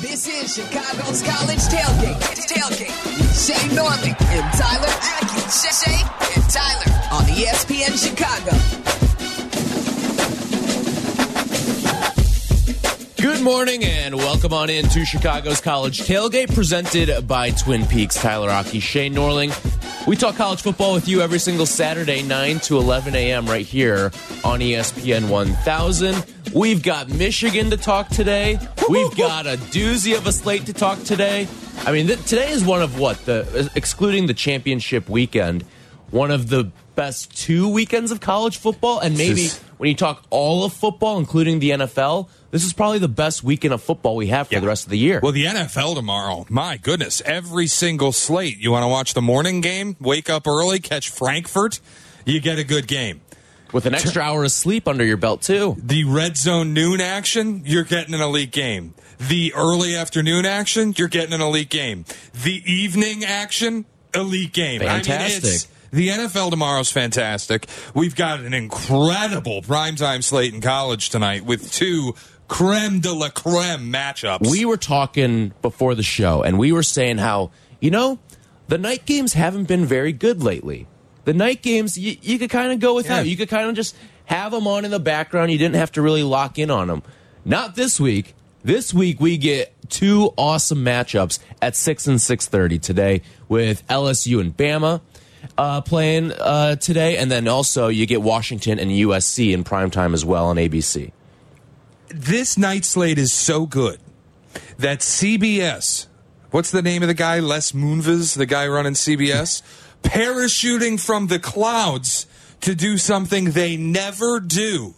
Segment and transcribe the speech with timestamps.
[0.00, 2.20] This is Chicago's College Tailgate.
[2.46, 2.94] Tailgate.
[3.34, 5.40] Shea Norling and Tyler Aki.
[5.50, 5.98] Shea
[6.36, 8.52] and Tyler on ESPN Chicago.
[13.20, 18.14] Good morning and welcome on in to Chicago's College Tailgate presented by Twin Peaks.
[18.14, 19.52] Tyler Aki, Shane Norling.
[20.06, 23.46] We talk college football with you every single Saturday, 9 to 11 a.m.
[23.46, 24.12] right here
[24.44, 26.24] on ESPN 1000.
[26.54, 28.58] We've got Michigan to talk today.
[28.88, 31.46] We've got a doozy of a slate to talk today.
[31.84, 35.64] I mean, th- today is one of what the excluding the championship weekend,
[36.10, 40.24] one of the best two weekends of college football, and maybe is- when you talk
[40.30, 44.26] all of football, including the NFL, this is probably the best weekend of football we
[44.28, 44.60] have for Yeah.
[44.60, 45.20] the rest of the year.
[45.22, 46.46] Well, the NFL tomorrow.
[46.48, 48.58] My goodness, every single slate.
[48.58, 49.96] You want to watch the morning game?
[50.00, 51.78] Wake up early, catch Frankfurt.
[52.24, 53.20] You get a good game.
[53.72, 55.76] With an extra hour of sleep under your belt too.
[55.78, 58.94] The red zone noon action, you're getting an elite game.
[59.18, 62.04] The early afternoon action, you're getting an elite game.
[62.44, 64.80] The evening action, elite game.
[64.80, 65.70] I mean, Fantastic.
[65.90, 67.66] the NFL tomorrow's fantastic.
[67.94, 72.14] We've got an incredible primetime slate in college tonight with two
[72.46, 74.50] creme de la creme matchups.
[74.50, 78.18] We were talking before the show, and we were saying how you know
[78.68, 80.86] the night games haven't been very good lately.
[81.28, 83.16] The night games, you, you could kind of go without.
[83.26, 83.30] Yeah.
[83.30, 85.52] You could kind of just have them on in the background.
[85.52, 87.02] You didn't have to really lock in on them.
[87.44, 88.34] Not this week.
[88.64, 94.40] This week we get two awesome matchups at six and six thirty today with LSU
[94.40, 95.02] and Bama
[95.58, 100.14] uh, playing uh, today, and then also you get Washington and USC in prime time
[100.14, 101.12] as well on ABC.
[102.08, 104.00] this night slate is so good
[104.78, 106.06] that CBS,
[106.52, 107.38] what's the name of the guy?
[107.40, 109.60] Les Moonves, the guy running CBS,
[110.02, 112.26] parachuting from the clouds
[112.60, 114.94] to do something they never do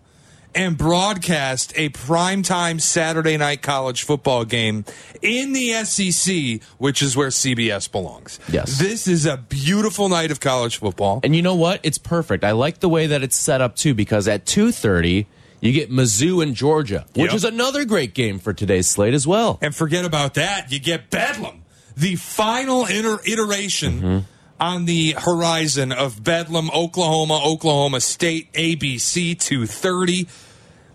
[0.55, 4.85] and broadcast a primetime Saturday night college football game
[5.23, 8.41] in the SEC, which is where CBS belongs.
[8.51, 8.79] Yes.
[8.79, 11.21] This is a beautiful night of college football.
[11.23, 11.81] And you know what?
[11.85, 12.43] It's perfect.
[12.43, 15.27] I like the way that it's set up too because at 2:30
[15.61, 17.35] you get Mizzou and Georgia, which Yep.
[17.35, 19.59] is another great game for today's slate as well.
[19.61, 20.73] And forget about that.
[20.73, 21.63] You get Bedlam,
[21.97, 24.19] the final iter- iteration mm-hmm.
[24.61, 30.29] On the horizon of Bedlam, Oklahoma, Oklahoma State, ABC 230.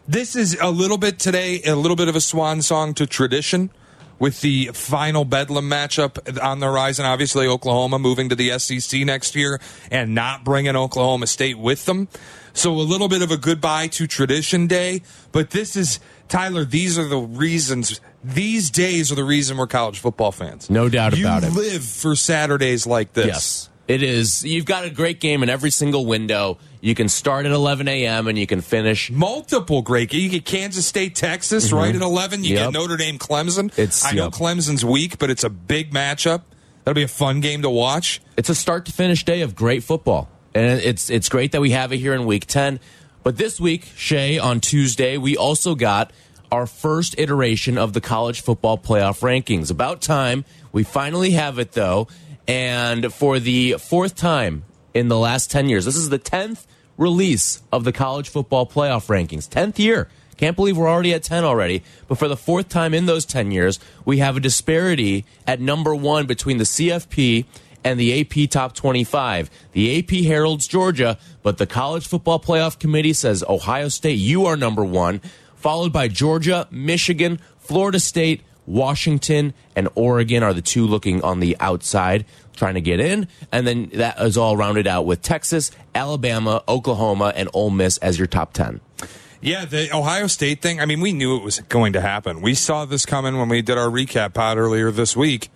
[0.07, 3.71] This is a little bit today, a little bit of a swan song to tradition
[4.19, 7.05] with the final Bedlam matchup on the horizon.
[7.05, 9.59] Obviously, Oklahoma moving to the SEC next year
[9.89, 12.07] and not bringing Oklahoma State with them.
[12.53, 15.01] So a little bit of a goodbye to tradition day.
[15.31, 19.99] But this is, Tyler, these are the reasons, these days are the reason we're college
[19.99, 20.69] football fans.
[20.69, 21.51] No doubt you about it.
[21.51, 23.25] You live for Saturdays like this.
[23.27, 23.69] Yes.
[23.87, 24.43] It is.
[24.43, 26.57] You've got a great game in every single window.
[26.81, 28.27] You can start at 11 a.m.
[28.27, 29.11] and you can finish.
[29.11, 30.23] multiple great games.
[30.23, 32.43] You get Kansas State, Texas, right at eleven.
[32.43, 32.63] You Mm-hmm.
[32.63, 32.73] Yep.
[32.73, 33.67] get Notre Dame, Clemson.
[33.77, 34.33] It's- I know yep.
[34.33, 36.41] Clemson's weak, but it's a big matchup.
[36.83, 38.21] That'll be a fun game to watch.
[38.37, 40.29] It's a start to finish day of great football.
[40.55, 42.79] And it's it's great that we have it here in week 10.
[43.25, 46.13] But this week, Shea, on Tuesday, we also got
[46.51, 49.71] our first iteration of the college football playoff rankings.
[49.71, 50.45] About time.
[50.71, 52.07] We finally have it though.
[52.47, 54.63] And for the fourth time
[54.93, 56.67] in the last 10 years, this is the 10th
[56.99, 59.49] release of the college football playoff rankings.
[59.49, 60.07] 10th year.
[60.37, 61.81] Can't believe we're already at 10 already.
[62.07, 65.95] But for the fourth time in those 10 years, we have a disparity at number
[65.95, 67.45] one between the CFP
[67.85, 69.50] and the AP Top 25.
[69.72, 74.57] The AP heralds Georgia, but the College Football Playoff Committee says Ohio State, you are
[74.57, 75.22] number one,
[75.56, 81.56] followed by Georgia, Michigan, Florida State, Washington, and Oregon are the two looking on the
[81.59, 82.25] outside
[82.56, 83.28] trying to get in.
[83.51, 88.17] And then that is all rounded out with Texas, Alabama, Oklahoma, and Ole Miss as
[88.17, 88.81] your top 10.
[89.41, 90.79] Yeah, the Ohio State thing.
[90.79, 92.41] I mean, we knew it was going to happen.
[92.41, 95.50] We saw this coming when we did our recap pod earlier this week.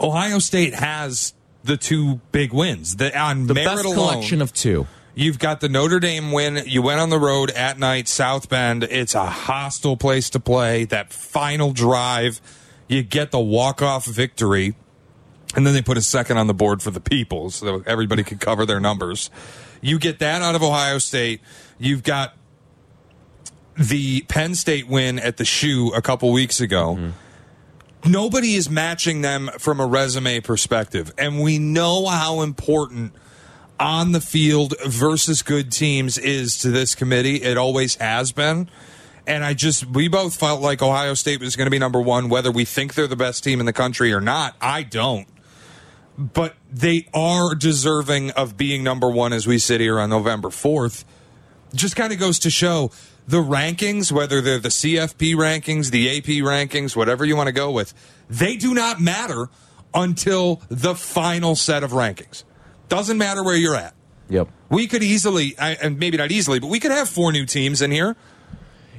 [0.00, 2.96] Ohio State has the two big wins.
[2.96, 4.86] The on The best alone, collection of two.
[5.14, 6.62] You've got the Notre Dame win.
[6.66, 8.82] You went on the road at night, South Bend.
[8.84, 10.84] It's a hostile place to play.
[10.84, 12.40] That final drive,
[12.88, 14.74] you get the walk-off victory,
[15.54, 18.40] and then they put a second on the board for the people so everybody could
[18.40, 19.30] cover their numbers.
[19.80, 21.40] You get that out of Ohio State.
[21.78, 22.34] You've got
[23.76, 26.96] the Penn State win at the shoe a couple weeks ago.
[26.96, 27.10] Mm-hmm.
[28.06, 31.12] Nobody is matching them from a resume perspective.
[31.16, 33.14] And we know how important
[33.80, 37.42] on the field versus good teams is to this committee.
[37.42, 38.68] It always has been.
[39.26, 42.28] And I just, we both felt like Ohio State was going to be number one,
[42.28, 44.54] whether we think they're the best team in the country or not.
[44.60, 45.26] I don't.
[46.18, 51.04] But they are deserving of being number one as we sit here on November 4th.
[51.74, 52.90] Just kind of goes to show
[53.26, 57.70] the rankings, whether they're the CFP rankings, the AP rankings, whatever you want to go
[57.70, 57.94] with,
[58.28, 59.48] they do not matter
[59.94, 62.44] until the final set of rankings.
[62.88, 63.94] Doesn't matter where you're at.
[64.28, 64.48] Yep.
[64.68, 67.90] We could easily, and maybe not easily, but we could have four new teams in
[67.90, 68.16] here.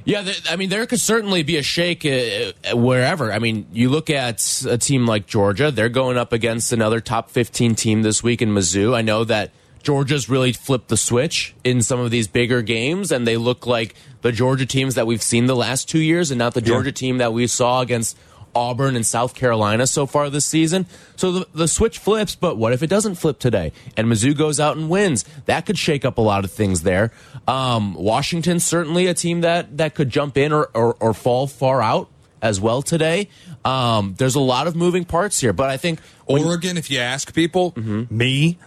[0.04, 3.32] Yeah, I mean, there could certainly be a shake uh, wherever.
[3.32, 7.28] I mean, you look at a team like Georgia; they're going up against another top
[7.28, 8.94] fifteen team this week in Mizzou.
[8.94, 9.50] I know that
[9.86, 13.94] Georgia's really flipped the switch in some of these bigger games, and they look like
[14.22, 17.18] the Georgia teams that we've seen the last two years, and not the Georgia team
[17.18, 18.18] that we saw against
[18.52, 20.86] Auburn and South Carolina so far this season.
[21.14, 24.58] So the, the switch flips, but what if it doesn't flip today and Mizzou goes
[24.58, 25.24] out and wins?
[25.44, 27.12] That could shake up a lot of things there.
[27.46, 31.80] Um, Washington's certainly a team that, that could jump in or, or, or fall far
[31.80, 32.08] out
[32.42, 33.28] as well today.
[33.64, 37.32] Um, there's a lot of moving parts here, but I think Oregon, if you ask
[37.34, 37.72] people,
[38.10, 38.58] me,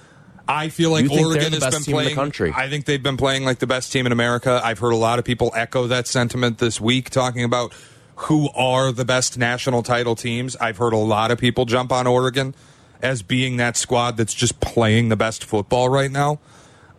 [0.49, 2.15] I feel like Oregon the has been team in the playing.
[2.15, 2.53] country.
[2.55, 4.59] I think they've been playing like the best team in America.
[4.63, 7.71] I've heard a lot of people echo that sentiment this week, talking about
[8.15, 10.55] who are the best national title teams.
[10.55, 12.55] I've heard a lot of people jump on Oregon
[13.01, 16.39] as being that squad that's just playing the best football right now.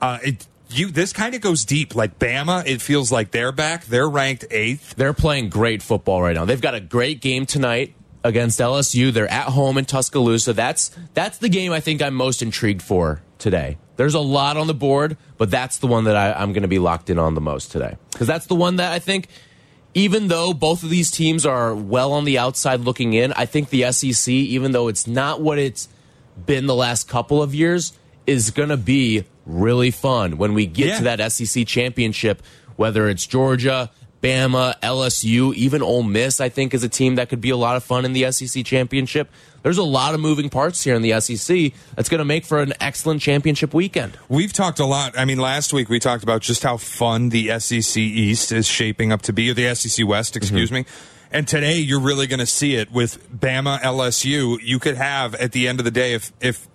[0.00, 1.96] Uh, it, you this kind of goes deep.
[1.96, 3.84] Like Bama, it feels like they're back.
[3.84, 4.94] They're ranked eighth.
[4.94, 6.44] They're playing great football right now.
[6.44, 9.12] They've got a great game tonight against LSU.
[9.12, 10.52] They're at home in Tuscaloosa.
[10.52, 13.78] That's that's the game I think I'm most intrigued for today.
[13.96, 16.68] There's a lot on the board, but that's the one that I, I'm going to
[16.68, 19.28] be locked in on the most today because that's the one that I think.
[19.92, 23.70] Even though both of these teams are well on the outside looking in, I think
[23.70, 25.88] the SEC, even though it's not what it's
[26.46, 27.92] been the last couple of years,
[28.24, 30.98] is going to be really fun when we get Yeah.
[30.98, 32.40] to that SEC championship,
[32.76, 33.90] whether it's Georgia,
[34.22, 37.76] Bama, LSU, even Ole Miss, I think is a team that could be a lot
[37.76, 39.30] of fun in the SEC championship.
[39.62, 42.60] There's a lot of moving parts here in the SEC that's going to make for
[42.60, 44.18] an excellent championship weekend.
[44.28, 45.18] We've talked a lot.
[45.18, 49.12] I mean, last week we talked about just how fun the SEC East is shaping
[49.12, 50.42] up to be, or the SEC West, mm-hmm.
[50.42, 50.84] excuse me.
[51.32, 54.58] And today you're really going to see it with Bama LSU.
[54.62, 56.66] You could have at the end of the day, if if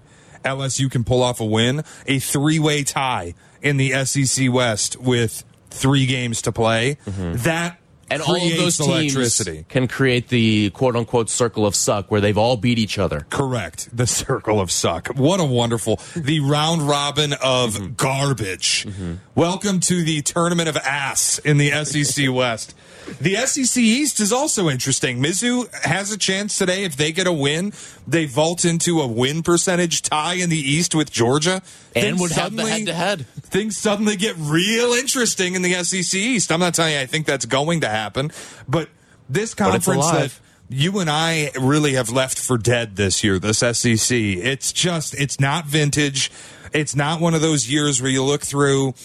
[0.44, 5.44] LSU can pull off a win, a three way tie in the SEC West with
[5.75, 6.98] three games to play.
[7.06, 7.44] Mm-hmm.
[7.44, 7.80] That
[8.10, 12.38] And all of those teams can create the quote unquote circle of suck where they've
[12.38, 13.25] all beat each other.
[13.30, 13.89] Correct.
[13.95, 15.07] The circle of suck.
[15.10, 17.94] What a wonderful, the round robin of mm-hmm.
[17.94, 18.86] garbage.
[18.86, 19.13] Mm-hmm.
[19.33, 22.75] Welcome to the tournament of ass in the SEC West.
[23.21, 25.21] The SEC East is also interesting.
[25.21, 26.83] Mizzou has a chance today.
[26.83, 27.73] If they get a win,
[28.07, 31.61] they vault into a win percentage tie in the East with Georgia.
[31.95, 33.25] And Things would have the suddenly- head-to-head.
[33.43, 36.51] Things suddenly get real interesting in the SEC East.
[36.51, 38.31] I'm not telling you I think that's going to happen,
[38.67, 38.89] but
[39.29, 40.31] this But conference that
[40.69, 44.11] you and I really have left for dead this year, this SEC.
[44.11, 46.31] It's just, it's not vintage.
[46.73, 48.95] It's not one of those years where you look through.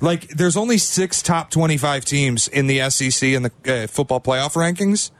[0.00, 4.54] Like, there's only six top 25 teams in the SEC in the uh, football playoff
[4.54, 5.10] rankings.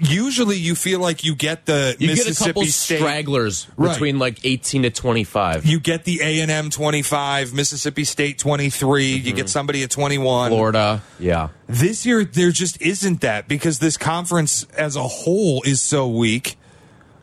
[0.00, 2.98] Usually, you feel like you get the You get a Mississippi couple State.
[2.98, 3.90] stragglers Right.
[3.92, 5.66] between like 18 to 25.
[5.66, 9.16] You get the A and M 25, Mississippi State 23.
[9.16, 10.50] You get somebody at 21.
[10.52, 11.48] Florida, yeah.
[11.66, 16.56] This year, there just isn't that because this conference as a whole is so weak.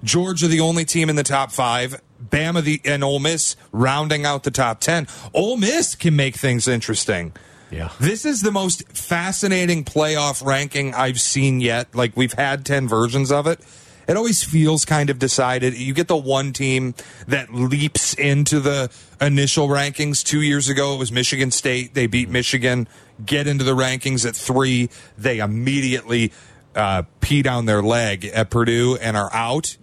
[0.04, 2.02] Georgia, the only team in the top five.
[2.30, 5.08] Bama the, and Ole Miss rounding out the top 10.
[5.34, 7.34] Ole Miss can make things interesting.
[7.72, 7.92] Yeah.
[8.00, 11.94] This is the most fascinating playoff ranking I've seen yet.
[11.94, 13.60] Like, we've had 10 versions of it.
[14.08, 15.76] It always feels kind of decided.
[15.76, 16.94] You get the one team
[17.28, 20.24] that leaps into the initial rankings.
[20.24, 21.96] Two years ago, it was Michigan State.
[21.96, 22.88] They beat Michigan,
[23.26, 24.90] get into the rankings at three.
[25.18, 26.32] They immediately
[26.76, 29.76] uh, pee down their leg at Purdue and are out.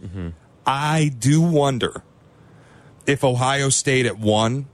[0.64, 2.04] I do wonder
[3.06, 4.66] if Ohio State at one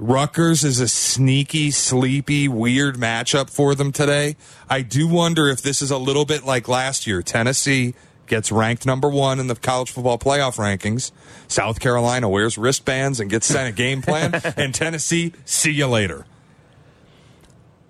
[0.00, 4.34] Rutgers is a sneaky, sleepy, weird matchup for them today.
[4.66, 7.20] I do wonder if this is a little bit like last year.
[7.20, 7.92] Tennessee
[8.26, 11.12] gets ranked number one in the college football playoff rankings.
[11.48, 14.40] South Carolina wears wristbands and gets sent a game plan.
[14.56, 16.24] and Tennessee, see you later.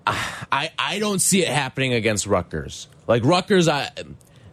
[0.05, 2.89] I, I don't see it happening against Rutgers.
[3.07, 3.89] Like Rutgers, I,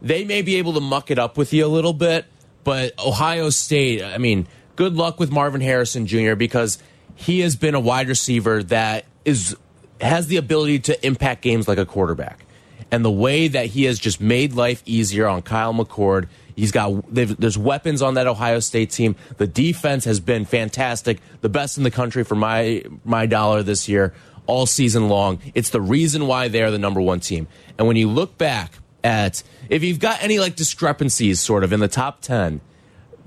[0.00, 2.26] they may be able to muck it up with you a little bit,
[2.62, 4.46] but Ohio State, I mean,
[4.78, 6.36] good luck with Marvin Harrison Jr.
[6.36, 6.78] because
[7.16, 9.56] he has been a wide receiver that is
[10.00, 12.44] has the ability to impact games like a quarterback.
[12.92, 17.02] And the way that he has just made life easier on Kyle McCord, he's got
[17.12, 19.16] there's weapons on that Ohio State team.
[19.36, 23.88] The defense has been fantastic, the best in the country for my my dollar this
[23.88, 24.14] year,
[24.46, 25.40] all season long.
[25.56, 27.48] It's the reason why they're the number one team.
[27.78, 31.80] And when you look back at if you've got any like discrepancies, sort of in
[31.80, 32.60] the top ten,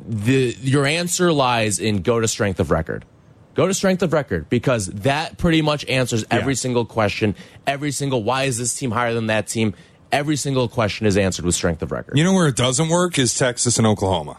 [0.08, 3.06] the your answer lies in go to strength of record.
[3.54, 6.58] Go to strength of record because that pretty much answers every Yeah.
[6.58, 7.36] single question.
[7.68, 9.74] Every single why is this team higher than that team?
[10.12, 12.18] Every single question is answered with strength of record.
[12.18, 14.38] You know where it doesn't work is Texas and Oklahoma.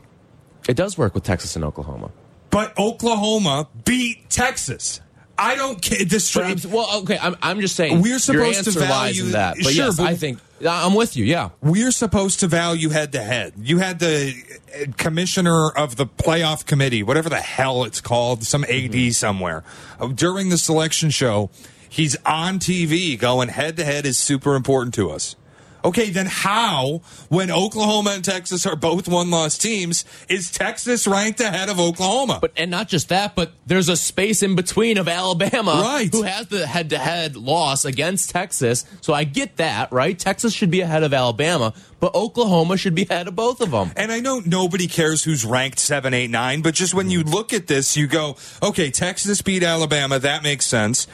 [0.69, 2.11] It does work with Texas and Oklahoma.
[2.51, 5.01] But Oklahoma beat Texas.
[5.43, 6.05] I don't care.
[6.05, 9.57] The But well, okay, I'm, I'm just saying We're your supposed to value- in that.
[9.57, 11.25] But Sure, yes, but- I think I'm with you.
[11.25, 13.55] Yeah, we're supposed to value head to head.
[13.61, 14.33] You had the
[14.73, 19.65] uh, commissioner of the playoff committee, whatever the hell it's called, some AD somewhere,
[20.01, 21.51] uh, during the selection show.
[21.89, 25.37] He's on TV going head to head is super important to us.
[25.85, 31.41] Okay, then how, when Oklahoma and Texas are both one loss teams, is Texas ranked
[31.41, 32.39] ahead of Oklahoma?
[32.41, 36.09] but and not just that, but there's a space in between of Alabama, Right.
[36.13, 38.85] who has the head-to-head loss against Texas.
[39.01, 40.19] So I get that, right?
[40.19, 43.91] Texas should be ahead of Alabama, but Oklahoma should be ahead of both of them.
[43.97, 47.53] And I know nobody cares who's ranked seven, eight, nine, but just when you look
[47.53, 50.19] at this, you go, okay, Texas beat Alabama.
[50.19, 51.07] That makes sense.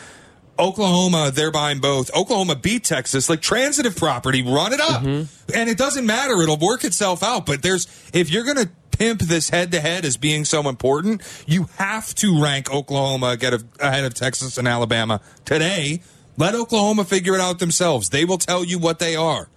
[0.59, 2.15] Oklahoma, they're behind both.
[2.15, 5.03] Oklahoma beat Texas, like transitive property, run it up.
[5.03, 5.53] Mm-hmm.
[5.55, 6.41] And it doesn't matter.
[6.43, 7.47] It'll work itself out.
[7.47, 11.23] But there's, if you're going to pimp this head to head as being so important,
[11.47, 16.03] you have to rank Oklahoma of, ahead of Texas and Alabama today.
[16.37, 18.11] Let Oklahoma figure it out themselves.
[18.11, 19.49] They will tell you what they are.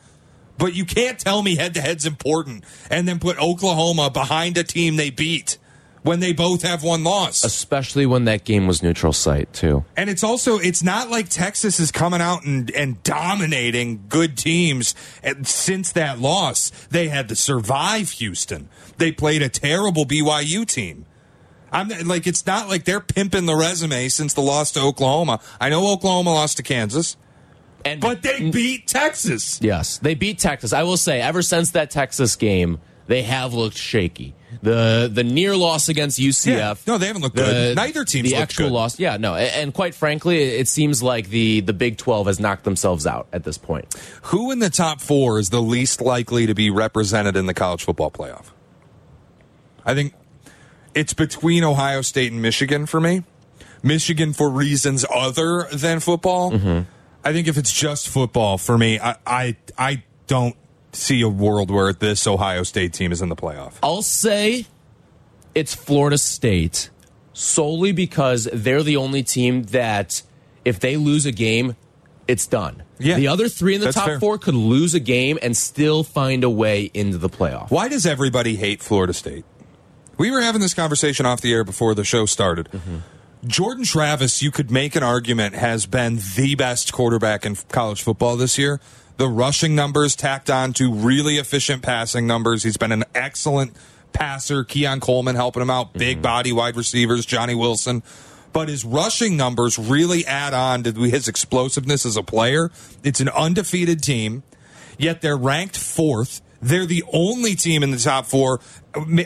[0.58, 4.64] But you can't tell me head to head's important and then put Oklahoma behind a
[4.64, 5.58] team they beat
[6.04, 7.44] when they both have one loss.
[7.44, 9.86] Especially when that game was neutral site too.
[9.96, 14.96] And it's also it's not like Texas is coming out and, and dominating good teams
[15.24, 16.72] and since that loss.
[16.90, 18.70] They had to survive Houston.
[18.98, 21.06] They played a terrible BYU team.
[21.72, 25.40] I'm like it's not like they're pimping the resume since the loss to Oklahoma.
[25.60, 27.16] I know Oklahoma lost to Kansas,
[27.86, 29.60] And but they beat Texas.
[29.62, 30.74] Yes, they beat Texas.
[30.74, 32.80] I will say, ever since that Texas game,
[33.12, 34.34] they have looked shaky.
[34.64, 36.46] The the near loss against UCF.
[36.48, 36.74] Yeah.
[36.88, 37.76] No, they haven't looked good.
[37.76, 38.74] Neither team's the actual good.
[38.74, 39.00] loss.
[39.00, 43.06] Yeah, no, and quite frankly, it seems like the the Big Twelve has knocked themselves
[43.06, 43.94] out at this point.
[44.24, 47.84] Who in the top four is the least likely to be represented in the college
[47.84, 48.52] football playoff?
[49.86, 50.14] I think
[50.94, 53.24] it's between Ohio State and Michigan for me.
[53.84, 56.52] Michigan for reasons other than football.
[56.52, 56.90] Mm-hmm.
[57.26, 60.56] I think if it's just football for me, I, I I don't
[60.94, 63.74] see a world where this Ohio State team is in the playoff.
[63.84, 64.66] I'll say
[65.56, 66.90] it's Florida State
[67.34, 70.22] solely because they're the only team that
[70.66, 71.76] if they lose a game,
[72.28, 72.84] it's done.
[73.00, 73.16] Yeah.
[73.16, 74.20] the other three in the top fair.
[74.20, 77.72] four could lose a game and still find a way into the playoff.
[77.72, 79.44] Why does everybody hate Florida State?
[80.18, 82.70] We were having this conversation off the air before the show started.
[82.72, 82.98] Mm-hmm.
[83.48, 88.38] Jordan Travis, you could make an argument, has been the best quarterback in college football
[88.38, 88.80] this year.
[89.22, 92.64] The rushing numbers tacked on to really efficient passing numbers.
[92.64, 93.78] He's been an excellent
[94.14, 94.64] passer.
[94.64, 95.94] Keon Coleman helping him out.
[95.94, 96.24] Big mm-hmm.
[96.24, 98.02] body wide receivers, Johnny Wilson.
[98.52, 102.72] But his rushing numbers really add on to his explosiveness as a player.
[103.04, 104.42] It's an undefeated team
[104.98, 106.42] yet they're ranked fourth.
[106.60, 108.60] They're the only team in the top four,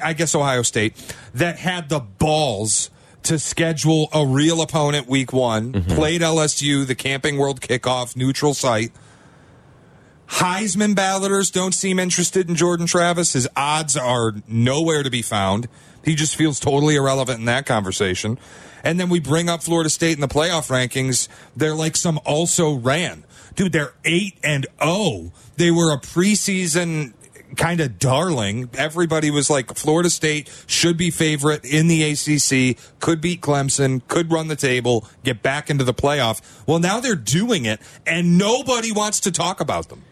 [0.03, 0.93] I guess Ohio State,
[1.35, 2.89] that had the balls
[3.23, 5.95] to schedule a real opponent week one, mm-hmm.
[5.95, 8.91] played LSU, the Camping World kickoff, neutral site.
[10.27, 13.33] Heisman balloters don't seem interested in Jordan Travis.
[13.33, 15.67] His odds are nowhere to be found.
[16.03, 18.37] He just feels totally irrelevant in that conversation.
[18.83, 21.27] And then we bring up Florida State in the playoff rankings.
[21.55, 23.23] They're like some also ran.
[23.55, 25.31] Dude, they're 8 and 0.
[25.57, 27.13] They were a preseason
[27.55, 28.69] kind of darling.
[28.73, 34.31] Everybody was like Florida State should be favorite in the ACC, could beat Clemson, could
[34.31, 36.41] run the table, get back into the playoff.
[36.67, 40.03] Well, now they're doing it and nobody wants to talk about them.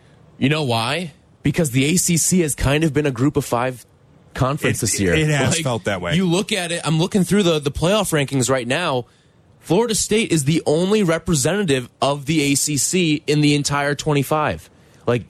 [0.43, 1.13] You know why?
[1.41, 3.85] Because the ACC has kind of been a group of five
[4.33, 5.13] conference It- this year.
[5.13, 6.17] it has felt that way.
[6.17, 9.05] You look at it, I'm looking through the, the playoff rankings right now.
[9.61, 14.69] Florida State is the only representative of the ACC in the entire 25.
[15.07, 15.23] Like,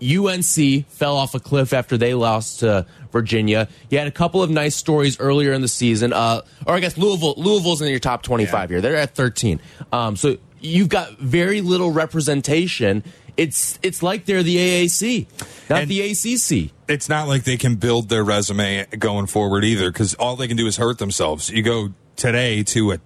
[0.00, 3.66] UNC fell off a cliff after they lost to Virginia.
[3.90, 6.12] You had a couple of nice stories earlier in the season.
[6.12, 8.80] Uh, or I guess Louisville, Louisville's in your top 25 here.
[8.80, 9.58] They're at 13.
[9.90, 13.02] Um, so you've got very little representation.
[13.36, 15.26] It's it's like they're the AAC,
[15.68, 16.70] not And- the ACC.
[16.88, 20.56] it's not like they can build their resume going forward either because all they can
[20.56, 21.50] do is hurt themselves.
[21.50, 22.98] You go today to a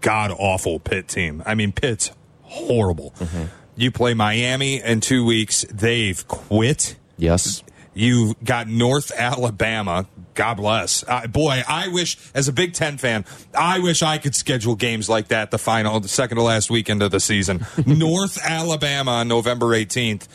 [0.00, 1.42] god awful Pitt team.
[1.46, 2.10] I mean, Pitt's
[2.42, 3.14] horrible.
[3.18, 3.44] Mm-hmm.
[3.76, 6.96] You play Miami in two weeks, they've quit.
[7.16, 7.62] Yes.
[7.94, 10.06] You got North Alabama.
[10.38, 11.02] God bless.
[11.08, 13.24] Uh, boy, I wish, as a Big Ten fan,
[13.58, 17.02] I wish I could schedule games like that the final, the second to last weekend
[17.02, 17.66] of the season.
[17.86, 20.28] North Alabama on November 18th.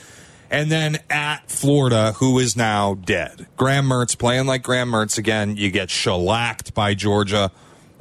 [0.51, 3.48] And then at Florida, who is now dead.
[3.55, 5.55] Graham Mertz playing like Graham Mertz again.
[5.55, 7.50] You get shellacked by Georgia.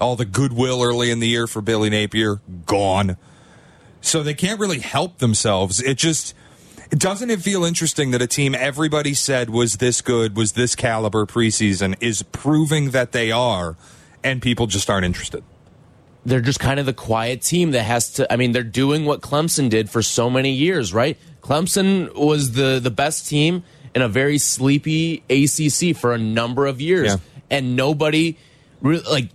[0.00, 3.16] All the goodwill early in the year for Billy Napier, gone.
[4.00, 5.80] So they can't really help themselves.
[5.80, 6.35] It just
[6.92, 11.25] doesn't it feel interesting that a team everybody said was this good, was this caliber
[11.26, 13.76] preseason, is proving that they are,
[14.22, 15.42] and people just aren't interested.
[16.25, 18.32] They're just kind of the quiet team that has to.
[18.32, 21.18] I mean, they're doing what Clemson did for so many years, right?
[21.40, 26.80] Clemson was the the best team in a very sleepy ACC for a number of
[26.80, 27.16] years, Yeah.
[27.50, 28.37] and nobody
[28.80, 29.30] really like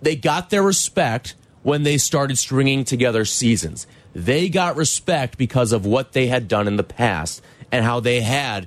[0.00, 3.86] they got their respect when they started stringing together seasons.
[4.18, 8.20] They got respect because of what they had done in the past and how they
[8.20, 8.66] had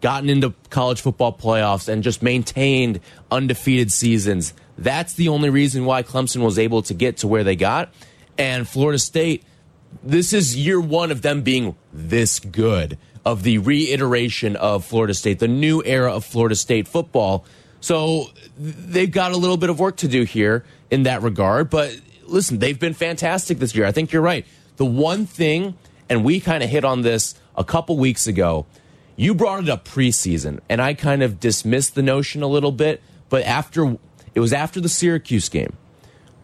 [0.00, 4.54] gotten into college football playoffs and just maintained undefeated seasons.
[4.78, 7.92] That's the only reason why Clemson was able to get to where they got.
[8.38, 9.42] And Florida State,
[10.04, 15.40] this is year one of them being this good, of the reiteration of Florida State,
[15.40, 17.44] the new era of Florida State football.
[17.80, 21.70] So they've got a little bit of work to do here in that regard.
[21.70, 23.84] But listen, they've been fantastic this year.
[23.84, 24.46] I think you're right.
[24.82, 25.76] The one thing,
[26.08, 28.66] and we kind of hit on this a couple weeks ago,
[29.14, 33.00] you brought it up preseason, and I kind of dismissed the notion a little bit.
[33.28, 33.96] But after
[34.34, 35.76] it was after the Syracuse game,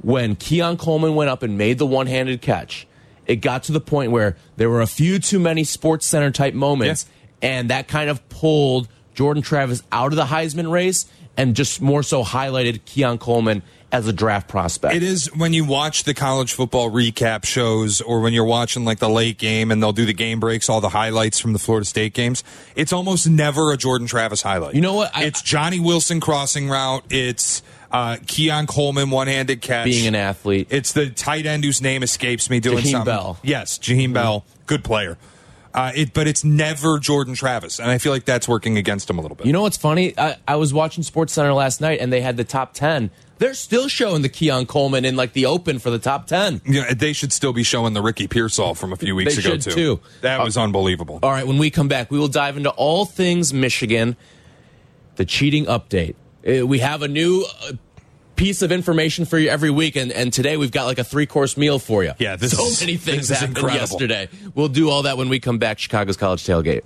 [0.02, 2.86] when Keon Coleman went up and made the one handed catch,
[3.26, 6.54] it got to the point where there were a few too many Sports Center type
[6.54, 7.06] moments,
[7.42, 12.04] and that kind of pulled Jordan Travis out of the Heisman race and just more
[12.04, 14.94] so highlighted Keon Coleman as a draft prospect.
[14.94, 18.98] It is when you watch the college football recap shows or when you're watching like
[18.98, 21.86] the late game and they'll do the game breaks, all the highlights from the Florida
[21.86, 22.44] State games.
[22.76, 24.74] It's almost never a Jordan Travis highlight.
[24.74, 25.10] You know what?
[25.16, 27.04] I- it's Johnny Wilson crossing route.
[27.08, 29.86] It's uh, Keon Coleman one handed catch.
[29.86, 30.66] being an athlete.
[30.70, 33.04] It's the tight end whose name escapes me doing Jaheim something.
[33.06, 33.34] Bell.
[33.36, 33.46] Mm-hmm.
[33.48, 35.16] Yes, Jaheim Bell, good player.
[35.72, 39.18] Uh, it, but it's never Jordan Travis, and I feel like that's working against him
[39.18, 39.46] a little bit.
[39.46, 40.12] You know what's funny?
[40.18, 43.10] I, I was watching Sports Center last night, and they had the top ten.
[43.38, 46.60] They're still showing the Keon Coleman in like the open for the top ten.
[46.66, 49.50] Know, they should still be showing the Ricky Pearsall from a few weeks They ago
[49.58, 49.70] should, too.
[49.70, 50.00] too.
[50.22, 51.20] That was unbelievable.
[51.22, 54.16] All right, when we come back, we will dive into all things Michigan,
[55.16, 56.14] the cheating update.
[56.46, 57.72] Uh, We have a new uh,
[58.38, 61.26] piece of information for you every week, and, and today we've got like a three
[61.26, 62.12] course meal for you.
[62.18, 63.80] Yeah, this so is- many things this is happened incredible.
[63.80, 64.28] yesterday.
[64.54, 65.78] We'll do all that when we come back.
[65.78, 66.82] Chicago's College Tailgate.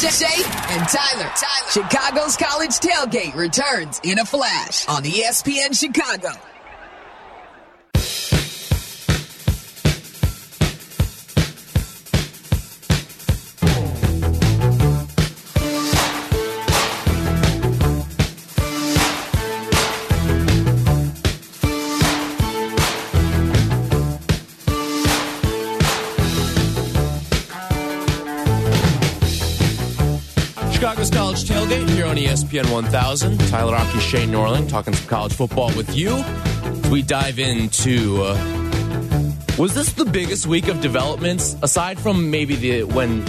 [0.00, 0.26] Shea
[0.74, 1.30] and Tyler.
[1.36, 1.70] Tyler.
[1.70, 6.30] Chicago's College Tailgate returns in a flash on ESPN Chicago.
[31.34, 33.40] College Tailgate here on ESPN 1000.
[33.48, 36.10] Tyler Rocky, Shane Norling talking some college football with you.
[36.10, 38.22] As we dive into.
[38.22, 38.36] Uh,
[39.58, 43.24] was this the biggest week of developments aside from maybe the when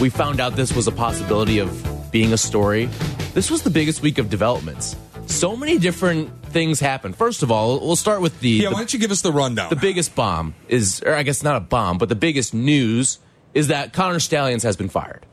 [0.00, 2.86] we found out this was a possibility of being a story?
[3.34, 4.94] This was the biggest week of developments.
[5.26, 7.16] So many different things happened.
[7.16, 9.32] First of all, we'll start with the Yeah, the, why don't you give us the
[9.32, 9.68] rundown?
[9.68, 13.18] the biggest bomb is, or I guess not a bomb, but the biggest news
[13.52, 15.26] is that Connor Stalions has been fired.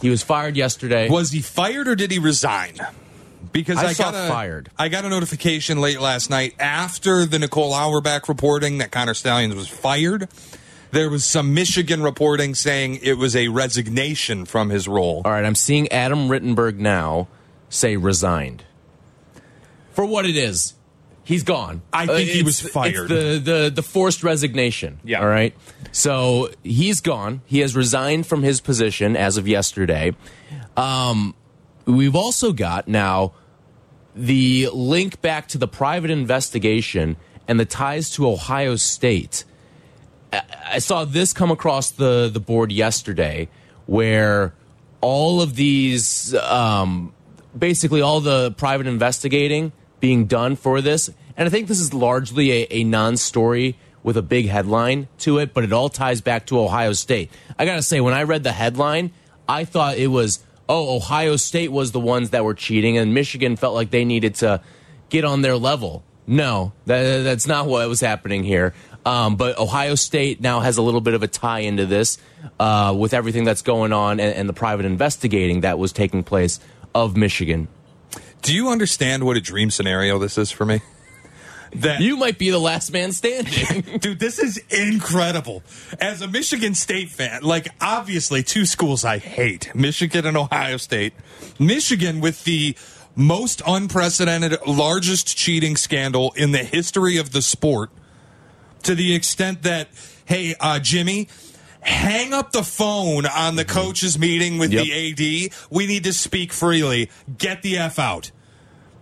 [0.00, 1.08] He was fired yesterday.
[1.08, 2.74] was he fired or did he resign?
[3.52, 4.70] Because I I, saw got a, fired.
[4.78, 9.54] I got a notification late last night after the Nicole Auerbach reporting that Connor Stalions
[9.54, 10.28] was fired.
[10.92, 15.22] There was some Michigan reporting saying it was a resignation from his role.
[15.24, 17.28] All right, I'm seeing Adam Rittenberg now
[17.68, 18.64] say resigned.
[19.92, 20.74] For what it is,
[21.30, 21.80] he's gone.
[21.92, 23.08] Uh, I think he was fired.
[23.10, 24.98] It's the, the, the forced resignation.
[25.04, 25.20] Yeah.
[25.20, 25.54] All right.
[25.92, 27.40] So he's gone.
[27.46, 30.14] He has resigned from his position as of yesterday.
[30.76, 31.34] Um,
[31.86, 33.32] we've also got now
[34.14, 37.16] the link back to the private investigation
[37.48, 39.44] and the ties to Ohio State.
[40.32, 40.42] I-
[40.74, 43.48] I saw this come across the the board yesterday,
[43.86, 44.54] where
[45.00, 47.12] all of these, um,
[47.58, 52.50] basically all the private investigating being done for this, and I think this is largely
[52.52, 56.58] a, a non-story with a big headline to it, but it all ties back to
[56.58, 57.30] Ohio State.
[57.58, 59.12] I gotta say, when I read the headline,
[59.48, 63.56] I thought it was, oh, Ohio State was the ones that were cheating, and Michigan
[63.56, 64.62] felt like they needed to
[65.10, 66.02] get on their level.
[66.26, 68.72] No, that, that's not what was happening here.
[69.04, 72.18] Um, but Ohio State now has a little bit of a tie into this
[72.58, 76.60] uh, with everything that's going on and, and the private investigating that was taking place
[76.94, 77.68] of Michigan.
[78.42, 80.80] Do you understand what a dream scenario this is for me?
[81.72, 83.82] That You might be the last man standing.
[84.00, 85.62] Dude, this is incredible.
[86.00, 91.12] As a Michigan State fan, like obviously two schools I hate, Michigan and Ohio State.
[91.60, 92.76] Michigan with the
[93.14, 97.90] most unprecedented, largest cheating scandal in the history of the sport
[98.82, 99.88] to the extent that,
[100.24, 101.28] hey, uh, Jimmy,
[101.82, 103.78] hang up the phone on the mm-hmm.
[103.78, 104.84] coaches meeting with Yep.
[104.84, 105.52] the AD.
[105.70, 107.10] We need to speak freely.
[107.38, 108.30] Get the F out.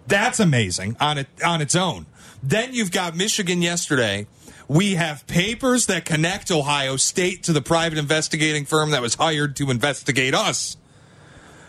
[0.06, 2.06] That's amazing on it on its own.
[2.42, 4.26] Then you've got Michigan yesterday.
[4.68, 9.56] We have papers that connect Ohio State to the private investigating firm that was hired
[9.56, 10.76] to investigate us.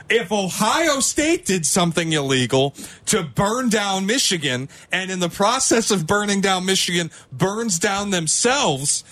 [0.09, 2.73] If Ohio State did something illegal
[3.05, 9.03] to burn down Michigan, and in the process of burning down Michigan, burns down themselves,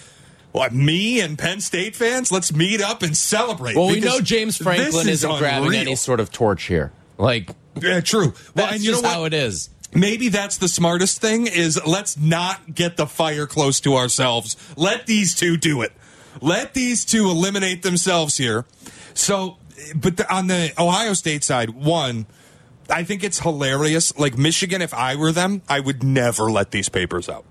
[0.57, 2.31] what, me and Penn State fans?
[2.31, 3.75] Let's meet up and celebrate.
[3.75, 6.91] Well, we know James Franklin is isn't grabbing any sort of torch here.
[7.17, 7.49] Like
[7.81, 8.27] Yeah, true.
[8.27, 9.69] Well, that's and you just know how it is.
[9.93, 15.05] maybe that's the smartest thing is let's not get the fire close to ourselves let
[15.07, 15.93] these two do it
[16.41, 18.65] let these two eliminate themselves here
[19.13, 19.57] so
[19.95, 22.25] but the, on the ohio state side one
[22.89, 26.89] i think it's hilarious like michigan if i were them i would never let these
[26.89, 27.45] papers out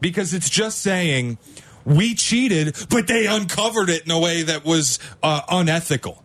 [0.00, 1.38] because it's just saying
[1.84, 6.22] we cheated but they uncovered it in a way that was uh, unethical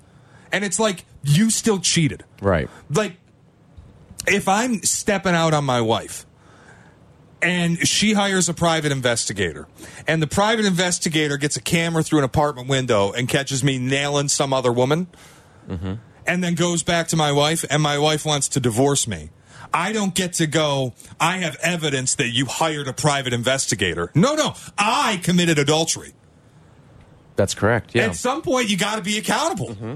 [0.52, 2.70] and it's like you still cheated Right.
[2.90, 3.18] like
[4.28, 6.26] if I'm stepping out on my wife
[7.42, 9.68] and she hires a private investigator
[10.08, 14.28] and the private investigator gets a camera through an apartment window and catches me nailing
[14.28, 15.08] some other woman
[15.70, 19.30] and then goes back to my wife and my wife wants to divorce me.
[19.74, 24.12] I don't get to go, I have evidence that you hired a private investigator.
[24.16, 26.14] No, no, I committed adultery.
[27.36, 27.92] That's correct.
[27.94, 28.06] Yeah.
[28.06, 29.68] At some point, you got to be accountable.
[29.70, 29.96] Mm-hmm.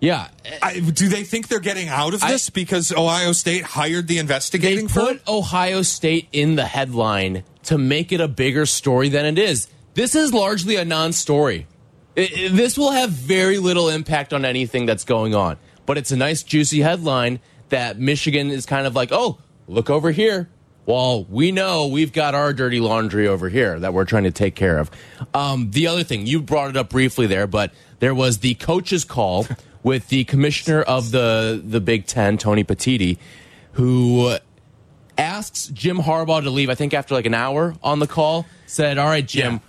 [0.00, 0.28] yeah.
[0.62, 4.14] I, do they think they're getting out of I- this because Ohio State hired the
[4.14, 5.06] They investigating firm?
[5.18, 9.68] put Ohio State in the headline to make it a bigger story than it is.
[9.94, 11.66] This is largely a non-story.
[12.16, 15.58] It- it- this will have very little impact on anything that's going on.
[15.84, 17.40] But it's a nice, juicy headline
[17.72, 20.48] that Michigan is kind of like, oh, look over here.
[20.84, 24.54] Well, we know we've got our dirty laundry over here that we're trying to take
[24.54, 24.90] care of.
[25.32, 29.04] Um, the other thing, you brought it up briefly there, but there was the coach's
[29.04, 29.46] call
[29.82, 33.18] with the commissioner of the, the Big Ten, Tony Petitti,
[33.72, 34.36] who
[35.16, 36.68] asks Jim Harbaugh to leave.
[36.68, 39.60] I think after like an hour on the call, said, "All right, Jim, The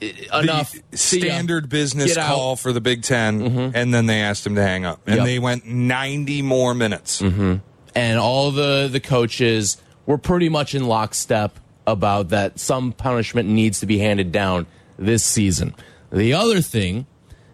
[0.00, 2.34] enough." Standard business Get out." Mm-hmm.
[2.34, 5.24] call for the Big 10 and then they asked him to hang up, and Yep.
[5.26, 7.20] they went ninety more minutes.
[7.20, 13.80] and all the the coaches were pretty much in lockstep about that some punishment needs
[13.80, 14.66] to be handed down
[14.98, 15.74] this season.
[16.12, 17.06] The other thing,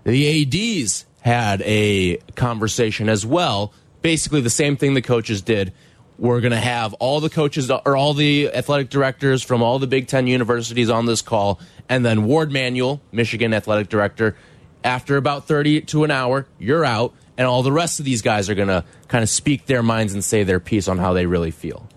[0.04, 5.72] the ADs had a conversation as well, basically the same thing the coaches did.
[6.18, 9.86] We're going to have all the coaches or all the athletic directors from all the
[9.86, 14.36] Big 10 universities on this call and then Warde Manuel, Michigan athletic director,
[14.82, 18.48] after about 30 to an hour, you're out and all the rest of these guys
[18.48, 21.26] are going to kind of speak their minds and say their piece on how they
[21.26, 21.88] really feel.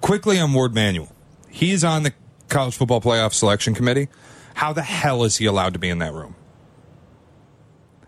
[0.00, 1.10] Quickly on Warde Manuel,
[1.48, 2.12] he's on the
[2.48, 4.08] college football playoff selection committee.
[4.54, 6.34] How the hell is he allowed to be in that room?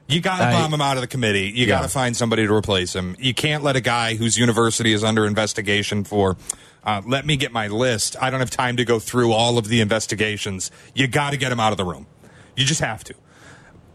[0.08, 1.52] You got to bomb him out of the committee.
[1.54, 3.14] You got to find somebody to replace him.
[3.18, 6.36] You can't let a guy whose university is under investigation for.
[6.82, 8.16] Uh, let me get my list.
[8.20, 10.70] I don't have time to go through all of the investigations.
[10.94, 12.06] You got to get him out of the room.
[12.56, 13.14] You just have to.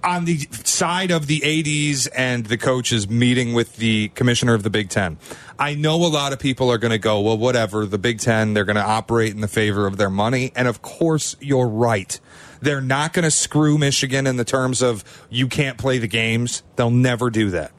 [0.04, 4.70] On the side of the ADs and the coaches meeting with the commissioner of the
[4.70, 5.18] Big Ten,
[5.58, 8.54] I know a lot of people are going to go, well, whatever, the Big Ten,
[8.54, 10.52] they're going to operate in the favor of their money.
[10.56, 12.20] And of course, you're right.
[12.64, 16.64] They're not going to screw Michigan in the terms of you can't play the games.
[16.78, 17.74] They'll never do that.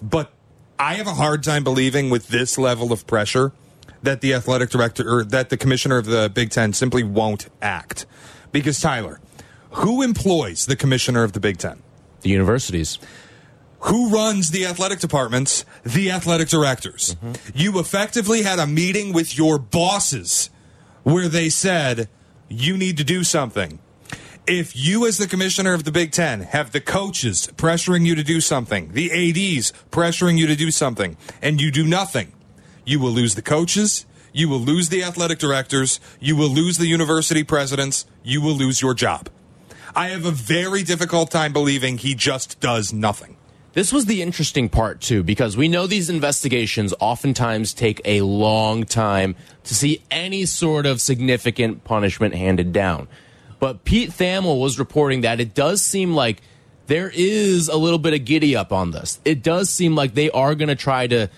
[0.00, 0.30] But
[0.78, 3.50] I have a hard time believing with this level of pressure
[4.04, 8.06] that the athletic director or that the commissioner of the Big Ten simply won't act.
[8.52, 9.20] Because, Tyler,
[9.70, 11.82] who employs the commissioner of the Big Ten?
[12.20, 13.00] The universities.
[13.80, 15.64] Who runs the athletic departments?
[15.82, 17.16] The athletic directors.
[17.16, 17.58] Mm-hmm.
[17.58, 20.50] You effectively had a meeting with your bosses
[21.02, 22.08] where they said,
[22.48, 23.80] you need to do something.
[24.46, 28.22] If you, as the commissioner of the Big Ten, have the coaches pressuring you to
[28.22, 32.30] do something, the ADs pressuring you to do something, and you do nothing,
[32.84, 34.04] you will lose the coaches,
[34.34, 38.82] you will lose the athletic directors, you will lose the university presidents, you will lose
[38.82, 39.30] your job.
[39.96, 43.38] I have a very difficult time believing he just does nothing.
[43.72, 48.84] This was the interesting part too, because we know these investigations oftentimes take a long
[48.84, 53.08] time to see any sort of significant punishment handed down.
[53.58, 56.42] But Pete Thamel was reporting that it does seem like
[56.86, 59.18] there is a little bit of giddy up on this.
[59.24, 61.30] It does seem like they are going to try to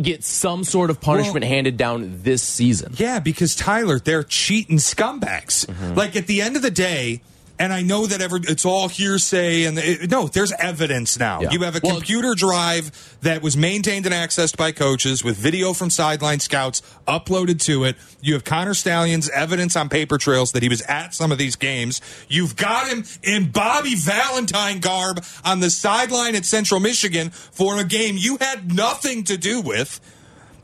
[0.00, 2.94] get some sort of punishment Well- handed down this season.
[2.96, 5.66] Yeah, because Tyler, they're cheating scumbags.
[5.66, 5.94] Mm-hmm.
[5.94, 7.22] Like at the end of the day,
[7.62, 11.42] And I know that every it's all hearsay, and it, no, there's evidence now.
[11.42, 11.50] Yeah.
[11.52, 12.90] You have a Well- computer drive
[13.22, 17.94] that was maintained and accessed by coaches with video from sideline scouts uploaded to it.
[18.20, 21.54] You have Connor Stalions' evidence on paper trails that he was at some of these
[21.54, 22.00] games.
[22.26, 27.84] You've got him in Bobby Valentine garb on the sideline at Central Michigan for a
[27.84, 30.00] game you had nothing to do with.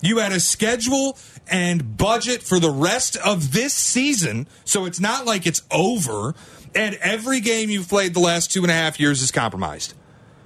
[0.00, 1.16] You had a schedule
[1.48, 6.34] and budget for the rest of this season, so it's not like it's over.
[6.74, 9.94] And every game you've played the last two and a half years is compromised.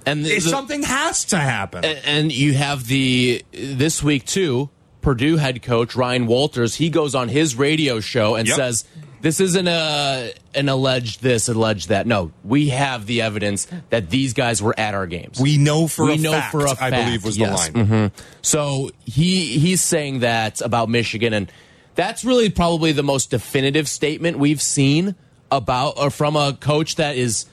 [0.05, 1.85] And the, the- something has to happen.
[1.85, 4.69] And you have the this week too.
[5.01, 6.75] Purdue head coach Ryan Walters.
[6.75, 8.55] He goes on his radio show and Yep.
[8.55, 8.85] says,
[9.21, 12.07] "This isn't a an alleged this, alleged that.
[12.07, 15.39] No, we have the evidence that these guys were at our games.
[15.41, 17.41] we know for we a know fact, for a I fact, I believe was the
[17.41, 17.57] yes.
[17.57, 17.73] line.
[17.87, 18.11] Mhm.
[18.41, 21.51] So he he's saying that about Michigan, and
[21.95, 25.15] that's really probably the most definitive statement we've seen
[25.57, 27.45] about or from a coach that is,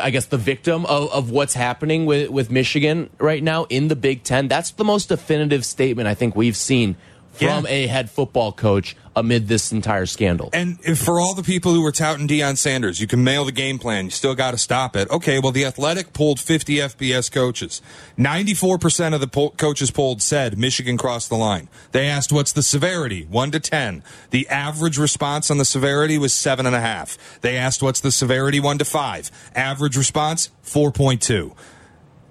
[0.00, 3.96] I guess, the victim of, of what's happening with with Michigan right now in the
[3.96, 4.48] Big Ten.
[4.48, 6.96] That's the most definitive statement I think we've seen
[7.40, 7.70] from Yeah.
[7.72, 10.50] a head football coach amid this entire scandal.
[10.52, 13.50] And if for all the people who were touting Deion Sanders, you can mail the
[13.52, 14.04] game plan.
[14.04, 15.10] You still got to stop it.
[15.10, 17.82] Okay, well, the Athletic pulled 50 FBS coaches.
[18.16, 21.68] 94% of the po- coaches polled said Michigan crossed the line.
[21.90, 23.26] They asked, what's the severity?
[23.28, 24.04] 1 to 10.
[24.30, 27.18] The average response on the severity was 7.5.
[27.40, 28.60] They asked, what's the severity?
[28.60, 29.30] 1 to 5.
[29.56, 30.50] Average response?
[30.64, 31.52] 4.2.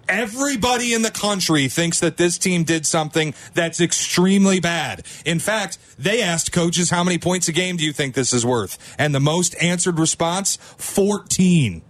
[0.09, 5.05] Everybody in the country thinks that this team did something that's extremely bad.
[5.23, 8.43] In fact, they asked coaches, how many points a game do you think this is
[8.43, 8.95] worth?
[8.97, 11.83] And the most answered response, 14.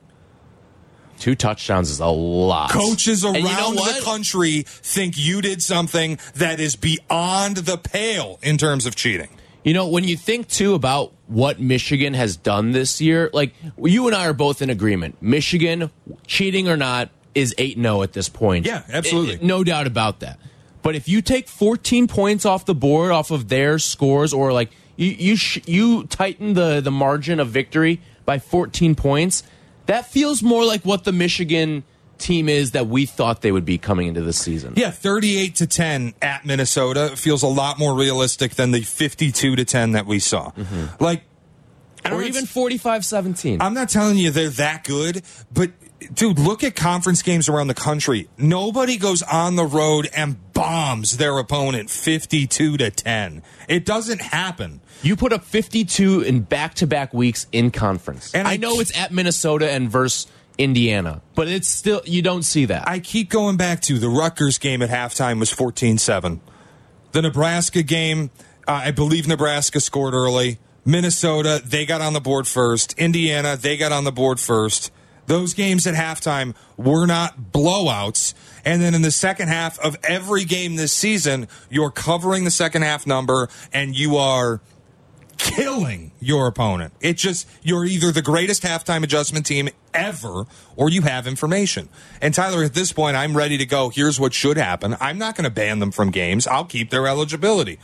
[1.17, 2.71] Two touchdowns is a lot.
[2.71, 8.37] Coaches around you know the country think you did something that is beyond the pale
[8.41, 9.29] in terms of cheating.
[9.63, 14.07] You know, when you think too about what Michigan has done this year, like you
[14.07, 15.21] and I are both in agreement.
[15.21, 15.91] Michigan,
[16.25, 18.65] cheating or not, is 8 0 at this point.
[18.65, 19.35] Yeah, absolutely.
[19.35, 20.39] I- no doubt about that.
[20.81, 24.69] But if you take 14 points off the board off of their scores, or like
[24.95, 29.43] you you sh- you tighten the the margin of victory by 14 points,
[29.87, 31.83] that feels more like what the Michigan
[32.17, 34.73] team is that we thought they would be coming into the season.
[34.75, 39.63] Yeah, 38 to 10 at Minnesota feels a lot more realistic than the 52 to
[39.65, 40.51] 10 that we saw.
[40.51, 41.01] Mm-hmm.
[41.03, 41.23] Like,
[42.03, 43.61] I don't Or even it's- 45 17.
[43.61, 45.21] I'm not telling you they're that good,
[45.53, 45.71] but
[46.13, 48.29] dude, look at conference games around the country.
[48.37, 53.43] Nobody goes on the road and bombs their opponent 52 to 10.
[53.67, 54.81] It doesn't happen.
[55.01, 58.33] You put up 52 in back to back weeks in conference.
[58.33, 62.43] And I, I know it's at Minnesota and versus Indiana, but it's still, you don't
[62.43, 62.87] see that.
[62.87, 66.41] I keep going back to the Rutgers game at halftime was 14 7.
[67.11, 68.29] The Nebraska game,
[68.67, 70.59] uh, I believe Nebraska scored early.
[70.85, 72.93] Minnesota, they got on the board first.
[72.97, 74.91] Indiana, they got on the board first.
[75.29, 78.33] Those games at halftime were not blowouts.
[78.65, 82.81] And then in the second half of every game this season, you're covering the second
[82.81, 84.59] half number and you are
[85.37, 86.93] killing your opponent.
[86.99, 91.89] It just you're either the greatest halftime adjustment team ever or you have information.
[92.23, 93.89] And Tyler, at this point, I'm ready to go.
[93.89, 94.97] Here's what should happen.
[94.99, 96.47] I'm not going to ban them from games.
[96.47, 97.77] I'll keep their eligibility.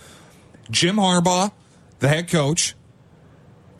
[0.72, 1.52] Jim Harbaugh,
[2.00, 2.74] the head coach,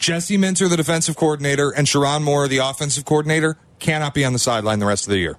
[0.06, 4.40] Jesse Minter, the defensive coordinator, and Sherrone Moore, the offensive coordinator, cannot be on the
[4.40, 5.36] sideline the rest of the year.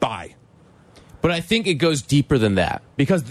[0.00, 0.34] Bye.
[1.22, 3.22] but I think it goes deeper than that because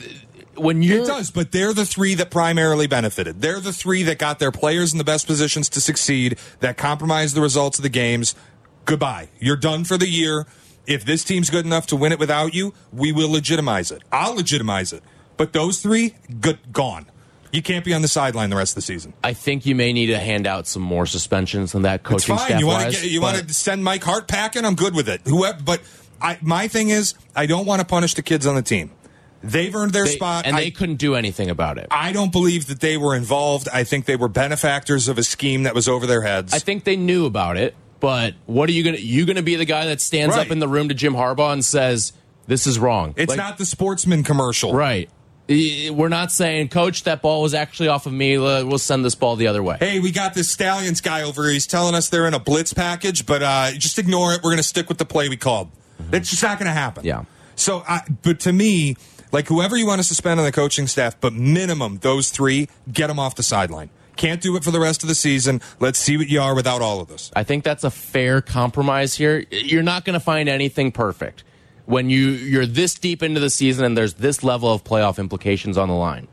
[0.55, 1.03] when you're.
[1.03, 3.41] It does, but they're the three that primarily benefited.
[3.41, 7.35] They're the three that got their players in the best positions to succeed, that compromised
[7.35, 8.33] the results of the games.
[8.85, 9.27] Goodbye.
[9.41, 10.45] You're done for the year.
[10.85, 14.03] If this team's good enough to win it without you, we will legitimize it.
[14.09, 15.03] I'll legitimize it.
[15.35, 17.07] But those three, good, gone.
[17.51, 19.13] You can't be on the sideline the rest of the season.
[19.23, 22.35] I think you may need to hand out some more suspensions on that It's coaching
[22.37, 22.45] fine.
[22.47, 22.59] staff.
[22.59, 24.65] You want to you want to send Mike Hart packing?
[24.65, 25.21] I'm good with it.
[25.25, 25.81] Whoever, but
[26.21, 28.91] I, my thing is, I don't want to punish the kids on the team.
[29.43, 31.87] They've earned their they- spot, and I- they couldn't do anything about it.
[31.91, 33.69] I don't believe that they were involved.
[33.71, 36.53] I think they were benefactors of a scheme that was over their heads.
[36.53, 38.97] I think they knew about it, but what are you gonna?
[38.97, 40.45] You gonna be the guy that stands Right.
[40.47, 42.13] up in the room to Jim Harbaugh and says
[42.47, 43.13] this is wrong?
[43.15, 44.73] it's Like, not the sportsman commercial.
[44.73, 45.09] right.
[45.49, 48.37] We're not saying, Coach, that ball was actually off of me.
[48.37, 49.77] We'll send this ball the other way.
[49.79, 51.53] Hey, we got this Stalions guy over here.
[51.53, 54.37] He's telling us they're in a blitz package, but uh, just ignore it.
[54.43, 55.69] We're going to stick with the play we called.
[56.09, 57.05] That's just not going to happen.
[57.05, 57.23] Yeah.
[57.55, 58.97] So, I, but to me,
[59.31, 63.07] like whoever you want to suspend on the coaching staff, but minimum those three, get
[63.07, 63.89] them off the sideline.
[64.15, 65.61] Can't do it for the rest of the season.
[65.79, 67.31] Let's see what you are without all of this.
[67.35, 69.45] I think that's a fair compromise here.
[69.51, 71.43] You're not going to find anything perfect
[71.87, 75.77] when you you're this deep into the season and there's this level of playoff implications
[75.77, 76.27] on the line.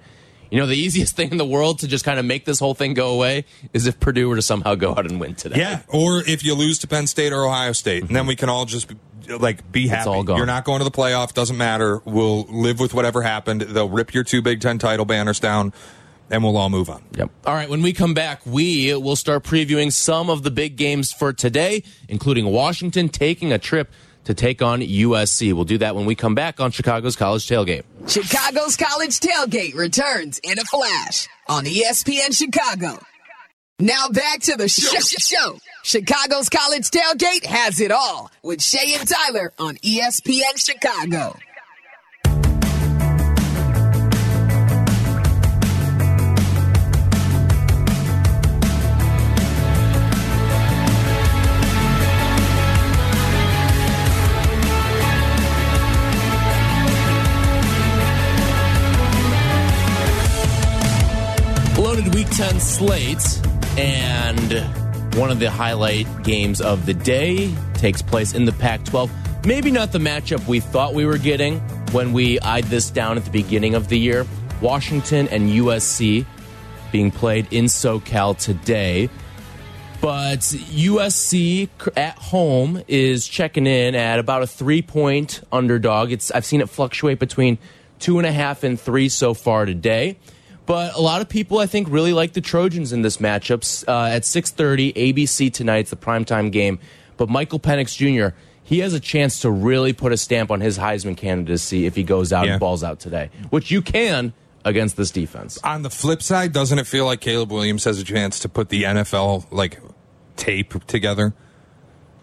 [0.50, 2.74] You know, the easiest thing in the world to just kind of make this whole
[2.74, 5.60] thing go away is if Purdue were to somehow go out and win today.
[5.60, 8.28] Yeah, or if you lose to Penn State or Ohio State, and then mhm.
[8.28, 8.92] we can all just
[9.28, 10.08] like be happy.
[10.08, 10.36] all gone.
[10.36, 11.32] You're not going to the playoff.
[11.32, 12.02] Doesn't matter.
[12.04, 13.62] We'll live with whatever happened.
[13.62, 15.72] They'll rip your two Big Ten title banners down,
[16.30, 17.04] and we'll all move on.
[17.16, 17.30] Yep.
[17.46, 21.12] All right, when we come back, we will start previewing some of the big games
[21.12, 23.92] for today, including Washington taking a trip
[24.24, 25.52] to take on USC.
[25.52, 27.84] We'll do that when we come back on Chicago's College Tailgate.
[28.08, 32.98] Chicago's College Tailgate returns in a flash on ESPN Chicago.
[33.78, 35.58] Now back to the sh- sh- show.
[35.82, 41.36] Chicago's College Tailgate has it all with Shea and Tyler on ESPN Chicago.
[62.24, 63.40] Week 10 slate,
[63.76, 69.46] and one of the highlight games of the day takes place in the Pac 12.
[69.46, 71.60] Maybe not the matchup we thought we were getting
[71.92, 74.26] when we eyed this down at the beginning of the year.
[74.62, 76.24] Washington and USC
[76.90, 79.10] being played in SoCal today.
[80.00, 86.10] But USC at home is checking in at about a three point underdog.
[86.10, 87.58] It's I've seen it fluctuate between
[87.98, 90.16] two and a half and three so far today.
[90.66, 93.86] But a lot of people, I think, really like the Trojans in this matchup.
[93.86, 96.78] Uh, at 6.30, ABC tonight, it's the primetime game.
[97.16, 100.78] But Michael Penix Jr., he has a chance to really put a stamp on his
[100.78, 102.52] Heisman candidacy if he goes out Yeah.
[102.52, 104.32] and balls out today, which you can
[104.64, 105.58] against this defense.
[105.62, 108.70] On the flip side, doesn't it feel like Caleb Williams has a chance to put
[108.70, 109.80] the NFL like
[110.36, 111.34] tape together?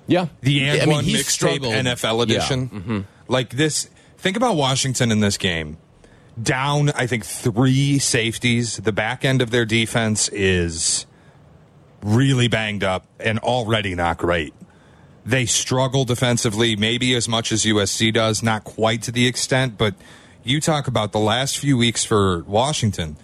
[0.07, 0.29] Yeah.
[0.41, 1.73] The and I mean, one he's mixtape struggled.
[1.75, 2.23] NFL Yeah.
[2.23, 3.05] edition.
[3.27, 3.87] Like this.
[4.17, 5.77] Think about Washington in this game.
[6.41, 8.77] Down, I think three safeties.
[8.77, 11.05] The back end of their defense is
[12.01, 14.53] really banged up and already not great.
[15.25, 19.93] They struggle defensively, maybe as much as USC does, not quite to the extent, but
[20.43, 23.17] you talk about the last few weeks for Washington,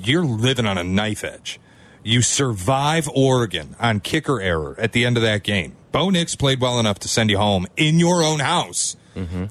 [0.00, 1.60] you're living on a knife edge.
[2.02, 5.76] You survive Oregon on kicker error at the end of that game.
[5.92, 8.96] Bo Nix played well enough to send you home in your own house.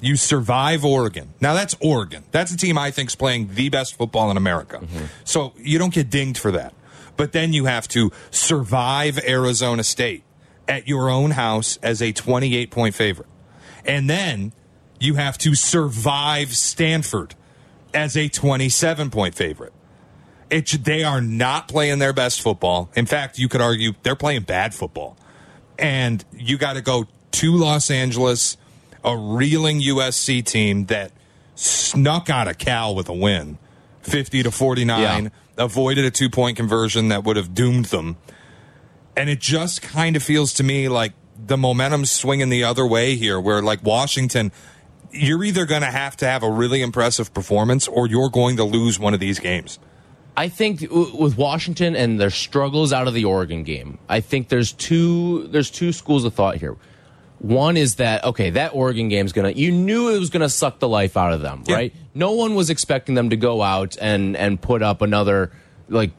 [0.00, 1.34] You survive Oregon.
[1.40, 2.24] Now that's Oregon.
[2.30, 4.80] That's a team I think is playing the best football in America.
[5.24, 6.72] So you don't get dinged for that.
[7.16, 10.22] But then you have to survive Arizona State
[10.68, 13.28] at your own house as a 28 point favorite.
[13.84, 14.52] And then
[15.00, 17.34] you have to survive Stanford
[17.92, 19.72] as a 27 point favorite.
[20.50, 22.90] It, they are not playing their best football.
[22.96, 25.16] In fact, you could argue they're playing bad football.
[25.78, 28.56] And you got to go to Los Angeles,
[29.08, 31.10] a reeling USC team that
[31.54, 33.58] snuck out of Cal with a win,
[34.02, 35.30] 50 to 49, Yeah.
[35.64, 38.16] avoided a two point conversion that would have doomed them.
[39.16, 41.12] And it just kind of feels to me like
[41.44, 44.52] the momentum's swinging the other way here, where like Washington,
[45.10, 48.64] you're either going to have to have a really impressive performance or you're going to
[48.64, 49.78] lose one of these games.
[50.36, 54.70] I think with Washington and their struggles out of the Oregon game, I think there's
[54.72, 56.76] two there's two schools of thought here.
[57.40, 60.88] One is that okay, that Oregon game's gonna you knew it was gonna suck the
[60.88, 61.74] life out of them, Yeah.
[61.76, 61.94] right?
[62.14, 65.52] No one was expecting them to go out and and put up another
[65.88, 66.10] like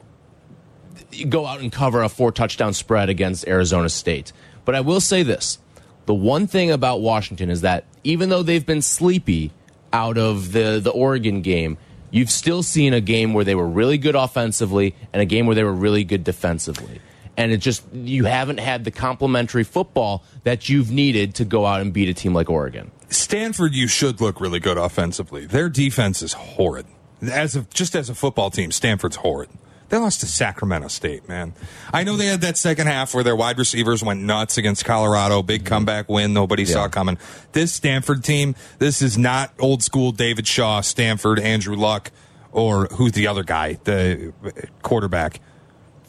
[1.27, 4.32] go out and cover a four touchdown spread against Arizona State.
[4.65, 5.58] But I will say this.
[6.05, 9.51] The one thing about Washington is that even though they've been sleepy
[9.91, 11.77] out of the the Oregon game,
[12.12, 15.55] you've still seen a game where they were really good offensively and a game where
[15.55, 17.01] they were really good defensively.
[17.39, 21.80] And it just you haven't had the complementary football that you've needed to go out
[21.80, 22.91] and beat a team like Oregon.
[23.08, 25.45] Stanford, you should look really good offensively.
[25.45, 26.86] Their defense is horrid.
[27.21, 29.49] As of just as a football team, Stanford's horrid.
[29.88, 31.54] They lost to Sacramento State, man.
[31.93, 35.41] I know they had that second half where their wide receivers went nuts against Colorado,
[35.41, 35.67] big mm-hmm.
[35.69, 37.17] comeback win nobody saw coming.
[37.54, 42.12] This Stanford team, this is not old school David Shaw, Stanford, Andrew Luck,
[42.52, 44.34] or who's the other guy, the
[44.82, 45.39] quarterback.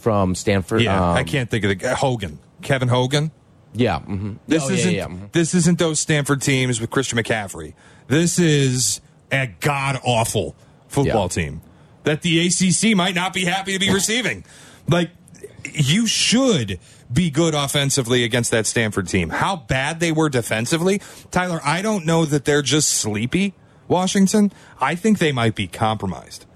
[0.01, 1.95] From Stanford, Yeah, um, I can't think of the guy.
[1.95, 3.31] Hogan, Kevin Hogan.
[3.73, 5.31] Yeah, hmm This oh, isn't yeah, mhm.
[5.33, 7.75] this isn't those Stanford teams with Christian McCaffrey.
[8.09, 10.57] This is a god awful
[10.89, 11.45] football Yeah.
[11.45, 11.61] team
[12.05, 14.45] that the ACC might not be happy to be receiving.
[14.89, 15.11] Like
[15.73, 16.81] you should
[17.13, 19.29] be good offensively against that Stanford team.
[19.31, 21.01] How bad they were defensively,
[21.31, 23.55] Tyler, I don't know that they're just sleepy,
[23.87, 24.51] Washington.
[24.81, 26.47] I think they might be compromised.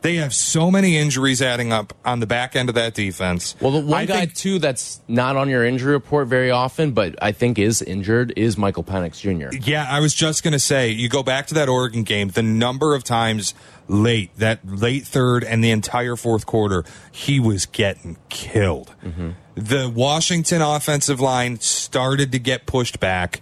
[0.00, 3.56] They have so many injuries adding up on the back end of that defense.
[3.60, 6.92] Well, the one I guy think- too that's not on your injury report very often,
[6.92, 9.56] but I think is injured is Michael Penix Jr.
[9.68, 12.44] Yeah, I was just going to say, you go back to that Oregon game, the
[12.44, 13.54] number of times
[13.88, 18.94] late, that late third and the entire fourth quarter, he was getting killed.
[19.04, 19.30] Mm-hmm.
[19.56, 23.40] The Washington offensive line started to get pushed back.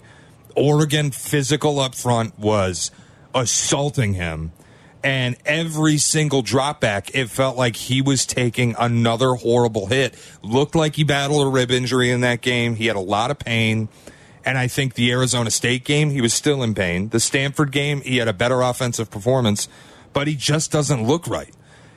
[0.55, 2.91] Oregon physical up front was
[3.35, 4.53] assaulting him.
[5.07, 10.17] And every single drop back, it felt like he was taking another horrible hit.
[10.43, 12.75] Looked like he battled a rib injury in that game.
[12.75, 13.89] He had a lot of pain.
[14.45, 17.11] And I think the Arizona State game, he was still in pain.
[17.11, 19.69] The Stanford game, he had a better offensive performance,
[20.13, 21.55] but he just doesn't look right.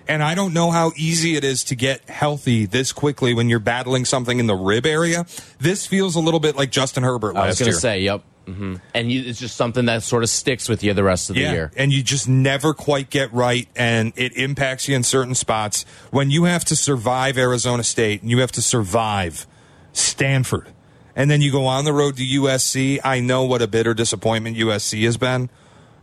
[0.07, 3.57] And I don't know how easy it is to get healthy this quickly when you're
[3.57, 5.25] battling something in the rib area.
[5.57, 7.43] This feels a little bit like Justin Herbert last year.
[7.43, 8.23] I was going to say, yep.
[8.53, 11.35] Hmm And you, it's just something that sort of sticks with you the rest of
[11.35, 11.71] the year.
[11.75, 15.85] And you just never quite get right, and it impacts you in certain spots.
[16.11, 19.47] When you have to survive Arizona State and you have to survive
[19.93, 20.69] Stanford,
[21.15, 24.57] and then you go on the road to USC, I know what a bitter disappointment
[24.57, 25.49] USC has been,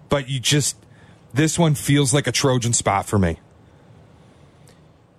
[0.08, 0.76] but you just,
[1.32, 3.38] this one feels like a Trojan spot for me.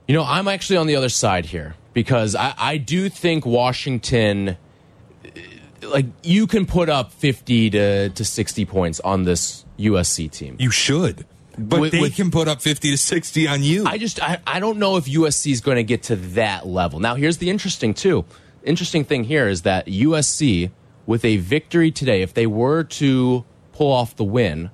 [0.08, 4.58] You know, I'm actually on the other side here because I, I do think Washington,
[5.90, 10.56] like, you can put up 50 to, to 60 points on this USC team.
[10.60, 11.26] You should.
[11.58, 13.86] But With- they with- can put up 50 to 60 on you.
[13.86, 17.00] I just I, I don't know if USC is going to get to that level.
[17.00, 18.26] Now, here's the interesting too.
[18.64, 20.72] Interesting thing here is that USC
[21.06, 24.70] with a victory today, if they were to pull off the win,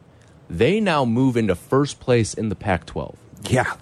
[0.49, 3.15] they now move into first place in the Pac-12,
[3.49, 3.75] yeah.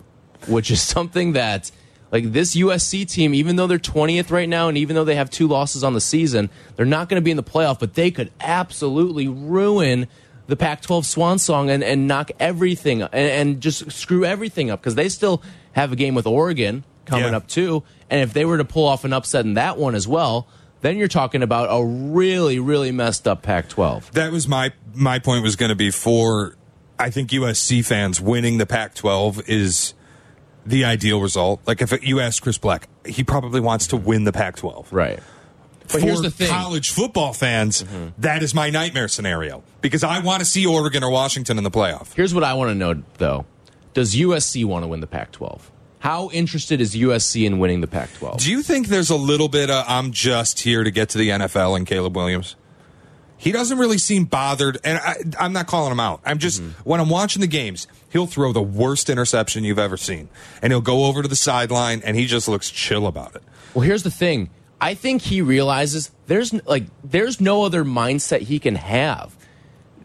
[0.48, 1.72] which is something that
[2.12, 5.30] like this USC team, even though they're 20th right now, and even though they have
[5.30, 8.12] two losses on the season, they're not going to be in the playoff, but they
[8.12, 10.07] could absolutely ruin
[10.47, 14.82] the Pac 12 swan song and, and knock everything and, and just screw everything up
[14.82, 15.41] because they still
[15.72, 17.38] have a game with Oregon coming Yeah.
[17.38, 17.84] up too.
[18.09, 20.47] And if they were to pull off an upset in that one as well,
[20.82, 24.12] then you're talking about a really, really messed up Pac 12.
[24.14, 26.57] That was my my point was going to be for
[26.99, 29.93] I think USC fans winning the Pac-12 is
[30.66, 31.62] the ideal result.
[31.66, 34.88] Like if you ask Chris Black, he probably wants to win the Pac-12.
[34.91, 35.20] Right.
[35.82, 36.47] But For here's the thing.
[36.47, 36.55] Mm-hmm.
[36.55, 37.84] college football fans,
[38.18, 41.72] that is my nightmare scenario because I want to see Oregon or Washington in the
[41.72, 42.14] playoff.
[42.14, 43.45] Here's what I want to know, though.
[43.93, 45.70] Does USC want to win the Pac 12?
[45.99, 48.38] How interested is USC in winning the Pac 12?
[48.39, 51.30] Do you think there's a little bit of I'm just here to get to the
[51.30, 52.55] NFL and Caleb Williams?
[53.42, 56.22] He doesn't really seem bothered, and I, I'm not calling him out.
[56.24, 56.88] I'm just mm-hmm.
[56.88, 60.30] when I'm watching the games, he'll throw the worst interception you've ever seen,
[60.62, 63.42] and he'll go over to the sideline, and he just looks chill about it.
[63.74, 64.52] Well, here's the thing.
[64.80, 69.36] I think he realizes there's like there's no other mindset he can have.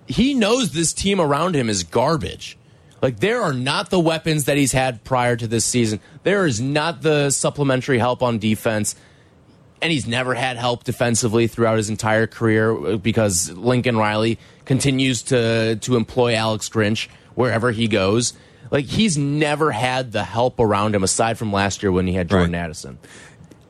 [0.06, 2.56] He knows this team around him is garbage.
[3.02, 6.00] Like there are not the weapons that he's had prior to this season.
[6.22, 8.96] There is not the supplementary help on defense.
[9.82, 15.22] And he's never had help defensively throughout his entire career uh, because Lincoln Riley continues
[15.24, 18.32] to to employ Alex Grinch wherever he goes.
[18.70, 22.28] Like he's never had the help around him aside from last year when he had
[22.28, 22.58] Jordan Right.
[22.60, 22.98] Addison.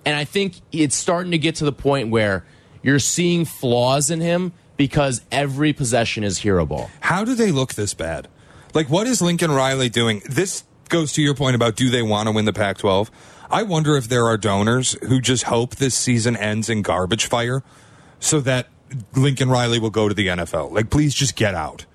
[0.05, 2.45] And I think it's starting to get to the point where
[2.83, 6.89] you're seeing flaws in him because every possession is hero ball.
[7.01, 8.29] How do they look this bad?
[8.73, 10.23] Like, what is Lincoln Riley doing?
[10.29, 13.11] This goes to your point about do they want to win the Pac 12?
[13.51, 17.63] I wonder if there are donors who just hope this season ends in garbage fire
[18.19, 18.69] so that
[19.15, 20.73] Lincoln Riley will go to the NFL.
[20.73, 21.87] Like, please just get out.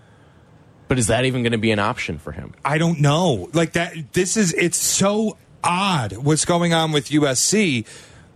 [0.91, 2.53] But is that even going to be an option for him?
[2.65, 3.49] I don't know.
[3.53, 7.87] Like that this is it's so odd what's going on with USC.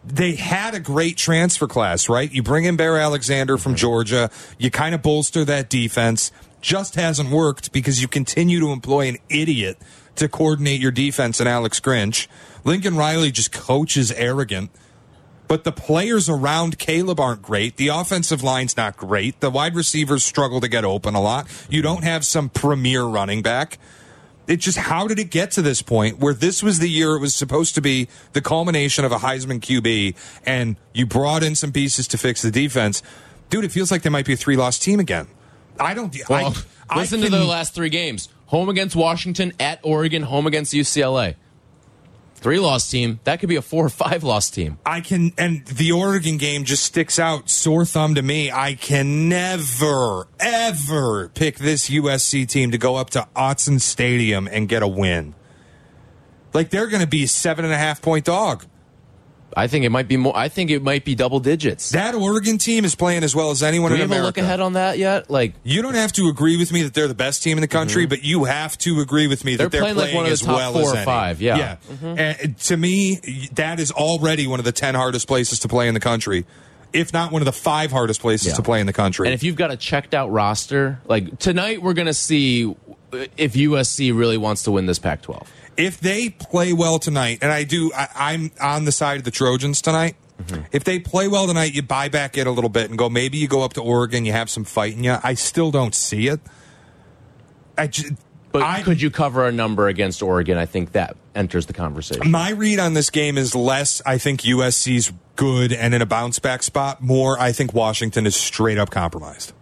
[0.06, 2.32] They had a great transfer class, right?
[2.32, 3.80] You bring in Bear Alexander from mhm.
[3.80, 6.32] Georgia, you kind of bolster that defense.
[6.62, 9.78] Just hasn't worked because you continue to employ an idiot
[10.16, 12.28] to coordinate your defense and Alex Grinch.
[12.64, 14.72] Lincoln Riley just coaches arrogant.
[15.48, 17.78] But the players around Caleb aren't great.
[17.78, 19.40] The offensive line's not great.
[19.42, 21.48] The wide receivers struggle to get open a lot.
[21.70, 23.78] You don't have some premier running back.
[24.48, 27.20] It just, how did it get to this point where this was the year it
[27.20, 31.72] was supposed to be the culmination of a Heisman QB and you brought in some
[31.72, 33.04] pieces to fix the defense?
[33.50, 35.28] Dude, it feels like they might be a three loss team again.
[35.80, 36.56] I don't, Well,
[36.90, 40.48] I, listen I to can- the last three games: home against Washington, at Oregon, home
[40.48, 41.36] against UCLA.
[42.36, 43.20] Three loss team.
[43.24, 44.78] That could be a four or five loss team.
[44.86, 48.52] I can, and the Oregon game just sticks out sore thumb to me.
[48.52, 54.70] I can never, ever pick this USC team to go up to Autzen Stadium and
[54.70, 55.34] get a win.
[56.54, 58.66] Like they're going to be a seven and a half point dog.
[59.56, 60.36] I think it might be more.
[60.36, 61.92] I think it might be double digits.
[61.92, 64.40] That Oregon team is playing as well as anyone Do we in have a America.
[64.42, 65.30] look ahead on that yet?
[65.30, 67.68] Like You don't have to agree with me that they're the best team in the
[67.68, 69.72] country, but you have to agree with me that.
[69.72, 71.06] They're they're playing like one of the as top well four as or any.
[71.06, 71.78] five, yeah.
[71.90, 72.20] Mm-hmm.
[72.20, 73.16] And to me,
[73.54, 76.46] that is already one of the ten hardest places to play in the country,
[76.92, 78.54] if not one of the five hardest places Yeah.
[78.56, 79.28] to play in the country.
[79.28, 82.76] And if you've got a checked out roster, like tonight, we're going to see
[83.38, 85.50] if USC really wants to win this Pac 12.
[85.78, 89.32] If they play well tonight, and I do, I, I'm on the side of the
[89.32, 90.16] Trojans tonight.
[90.42, 90.64] Mm-hmm.
[90.72, 93.10] If they play well tonight, you buy back in a little bit and go.
[93.10, 95.18] Maybe you go up to Oregon, you have some fight in you.
[95.24, 96.42] I still don't see it.
[97.78, 98.14] I just,
[98.52, 100.58] But I, could you cover a number against Oregon?
[100.58, 102.32] I think that enters the conversation.
[102.32, 104.02] My read on this game is less.
[104.06, 107.02] I think USC's good and in a bounce back spot.
[107.02, 109.54] More, I think Washington is straight up compromised.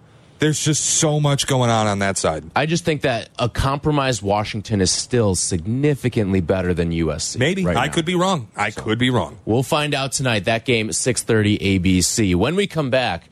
[0.43, 2.43] There's just so much going on on that side.
[2.53, 7.37] I just think that a compromised Washington is still significantly better than USC.
[7.37, 7.93] Maybe right I now.
[7.93, 8.49] could be wrong.
[8.53, 9.39] I could be wrong.
[9.45, 10.43] We'll find out tonight.
[10.43, 12.35] That game at 6:30 ABC.
[12.35, 13.29] When we come back,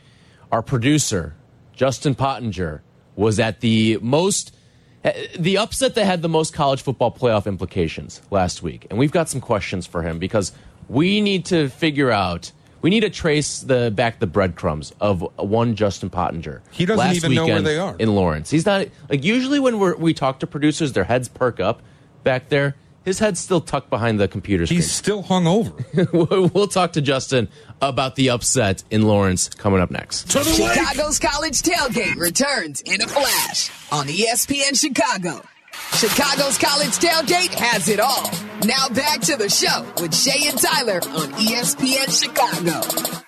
[0.53, 1.35] our producer
[1.75, 2.81] Justin Pottinger
[3.17, 4.55] was at the most
[5.03, 8.87] eh, the upset that had the most college football playoff implications last week.
[8.89, 10.53] And we've got some questions for him because
[10.87, 15.75] we need to figure out we need to trace the back the breadcrumbs of one
[15.75, 16.61] Justin Pottinger.
[16.71, 17.95] He doesn't last even know where they are.
[17.99, 18.49] in Lawrence.
[18.49, 21.81] He's not like usually when we're, we talk to producers, their heads perk up
[22.23, 22.75] back there.
[23.03, 24.77] His head's still tucked behind the computer screen.
[24.77, 25.73] He's still hung over.
[26.13, 27.49] we'll talk to Justin
[27.81, 30.29] about the upset in Lawrence coming up next.
[30.29, 30.73] to the lake.
[30.73, 35.41] Chicago's college tailgate returns in a flash on ESPN Chicago.
[35.73, 38.29] Chicago's college tailgate has it all.
[38.65, 43.21] Now back to the show with Shea and Tyler on ESPN Chicago.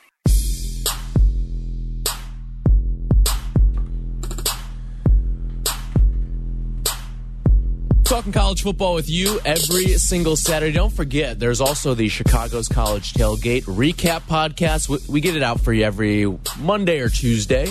[8.03, 10.73] Talking college football with you every single Saturday.
[10.73, 15.09] Don't forget, there's also the Chicago's College Tailgate Recap Podcast.
[15.09, 16.25] We get it out for you every
[16.59, 17.65] Monday or Tuesday,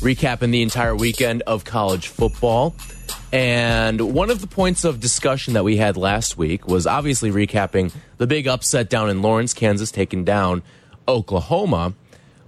[0.00, 2.74] recapping the entire weekend of college football.
[3.32, 7.92] And one of the points of discussion that we had last week was obviously recapping
[8.18, 10.62] the big upset down in Lawrence, Kansas, taking down
[11.08, 11.94] Oklahoma.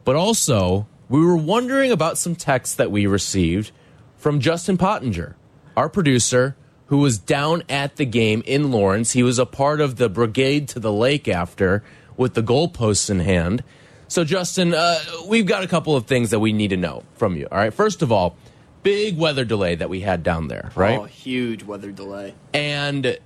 [0.05, 3.73] But also, we were wondering about some texts that we received
[4.17, 5.37] from Justin Pottinger,
[5.77, 6.57] our producer,
[6.87, 9.13] who was down at the game in Lawrence.
[9.13, 11.83] He was a part of the brigade to the lake after
[12.17, 13.63] with the goalposts in hand.
[14.09, 17.37] So, Justin, uh, we've got a couple of things that we need to know from
[17.37, 17.47] you.
[17.53, 17.75] All right.
[17.75, 18.37] First of all,
[18.83, 20.99] big weather delay that we had down there, right?
[20.99, 22.35] Oh, huge weather delay.
[22.55, 23.19] And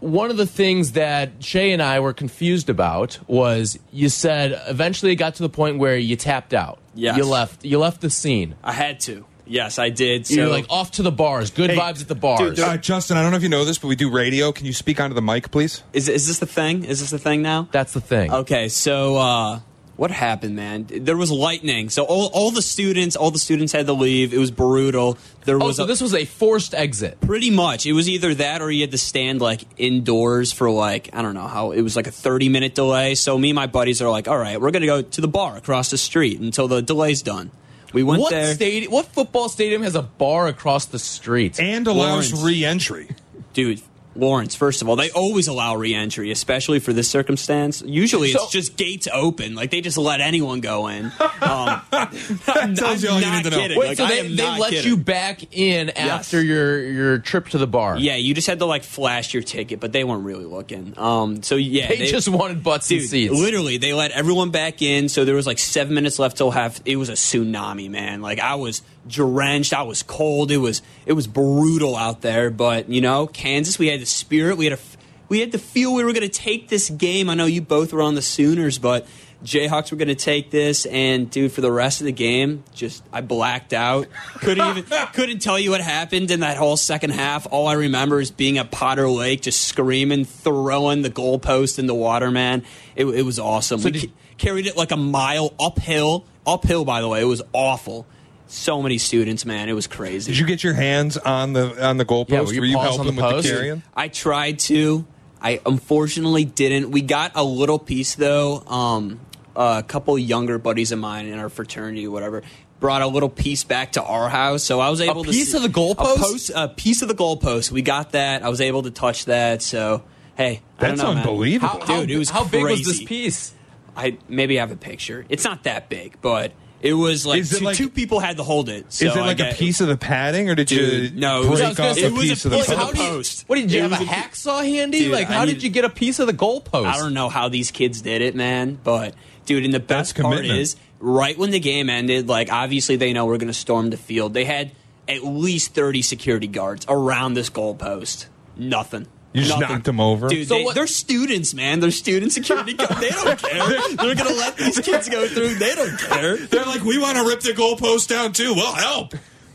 [0.00, 5.12] one of the things that Shea and I were confused about was you said eventually
[5.12, 6.78] it got to the point where you tapped out.
[6.94, 7.16] Yes.
[7.16, 8.56] You left you left the scene.
[8.62, 9.24] I had to.
[9.44, 10.26] Yes, I did.
[10.26, 11.50] So You're like off to the bars.
[11.50, 12.56] Good Hey, vibes at the bars.
[12.56, 14.52] dude, Uh, Justin, I don't know if you know this, but we do radio.
[14.52, 15.82] Can you speak onto the mic, please?
[15.92, 16.84] is is this the thing?
[16.84, 17.68] Is this the thing now?
[17.72, 18.32] That's the thing.
[18.32, 19.60] Okay, so uh,
[19.96, 20.86] what happened, man?
[20.88, 21.90] There was lightning.
[21.90, 24.32] So all, all the students, all the students had to leave.
[24.34, 25.18] It was brutal.
[25.44, 27.20] There Oh, was so a, this was a forced exit.
[27.20, 27.84] pretty much.
[27.86, 31.34] It was either that or you had to stand like indoors for like I don't
[31.34, 31.72] know how.
[31.72, 33.14] It was like a thirty minute delay.
[33.14, 35.56] So me and my buddies are like, all right, we're gonna go to the bar
[35.56, 37.50] across the street until the delay's done.
[37.92, 38.90] We went What there, stadium?
[38.90, 41.60] What football stadium has a bar across the street?
[41.60, 42.42] And allows Lawrence.
[42.42, 43.08] re-entry.
[43.52, 43.82] dude.
[44.14, 47.82] Lawrence, first of all, they always allow re-entry, especially for this circumstance.
[47.86, 51.10] Usually, So- it's just gates open, like they just let anyone go in.
[51.42, 53.78] Um, That tells you all I'm you need to know.
[53.80, 54.90] Wait, Like, so they, they let kidding.
[54.90, 57.98] you back in after your your trip to the bar?
[57.98, 60.94] Yeah, you just had to like flash your ticket, but they weren't really looking.
[60.96, 63.34] Um, so yeah, They, just wanted butts and Dude, seats.
[63.34, 65.08] literally, they let everyone back in.
[65.08, 66.80] So there was like seven minutes left till half.
[66.84, 68.22] It was a tsunami, man.
[68.22, 69.72] Like I was drenched.
[69.72, 70.50] I was cold.
[70.50, 72.50] It was it was brutal out there.
[72.50, 74.56] But you know, Kansas, we had the spirit.
[74.56, 74.82] We had a
[75.28, 77.30] we had the feel we were going to take this game.
[77.30, 79.06] I know you both were on the Sooners, but
[79.42, 80.84] Jayhawks were going to take this.
[80.86, 84.08] And dude, for the rest of the game, just I blacked out.
[84.40, 84.84] Couldn't even
[85.14, 87.46] couldn't tell you what happened in that whole second half.
[87.50, 91.94] All I remember is being at Potter Lake, just screaming, throwing the goalpost in the
[91.94, 92.30] water.
[92.30, 92.62] Man,
[92.94, 93.80] it, it was awesome.
[93.80, 96.26] So we did- ca- carried it like a mile uphill.
[96.46, 98.06] Uphill, by the way, it was awful.
[98.52, 100.30] So many students, man, it was crazy.
[100.32, 102.52] Did you get your hands on the on the goalpost?
[102.52, 103.48] Yeah, were you paws on helping the with post?
[103.48, 103.82] the carrying?
[103.96, 105.06] I tried to.
[105.40, 106.90] I unfortunately didn't.
[106.90, 108.60] We got a little piece though.
[108.66, 109.20] Um,
[109.56, 112.42] a couple younger buddies of mine in our fraternity, whatever,
[112.78, 115.56] brought a little piece back to our house, so I was able to piece see-
[115.56, 116.16] of the goalpost?
[116.16, 117.70] A, post, a piece of the goalpost.
[117.70, 118.42] We got that.
[118.42, 119.62] I was able to touch that.
[119.62, 120.02] So
[120.36, 121.80] hey, I don't That's know, unbelievable.
[121.80, 123.54] how, how, Dude, it was how big was this piece?
[123.96, 125.24] I maybe I have a picture.
[125.30, 128.36] It's not that big, but It was like, Is it two, like- two people had
[128.38, 128.86] to hold it.
[128.92, 131.20] So Is it I like a get- piece of the padding, or did Dude, you
[131.20, 132.50] no, it was- break I was gonna off say, a it was a piece of
[132.50, 132.78] the piece of post?
[132.78, 133.44] the how do you, post.
[133.46, 134.98] what did you It have was a a- hacksaw handy?
[135.00, 136.86] Dude, like, I how need- did you get a piece of the goalpost?
[136.86, 138.78] I don't know how these kids did it, man.
[138.82, 139.14] But
[139.46, 140.58] dude, and the best That's part commitment.
[140.60, 143.96] is right when the game ended, like obviously they know we're going to storm the
[143.96, 144.34] field.
[144.34, 144.72] They had
[145.08, 148.26] at least thirty security guards around this goalpost.
[148.56, 149.06] Nothing.
[149.32, 149.80] You just Nothing.
[149.80, 150.28] them over?
[150.28, 150.46] dude.
[150.48, 151.80] So they, what- they're students, man.
[151.80, 153.00] They're student security guards.
[153.00, 153.66] They don't care.
[153.96, 155.54] They're going to let these kids go through.
[155.54, 156.36] They don't care.
[156.36, 158.54] They're like, we want to rip the goalpost down too.
[158.54, 159.10] Well, help.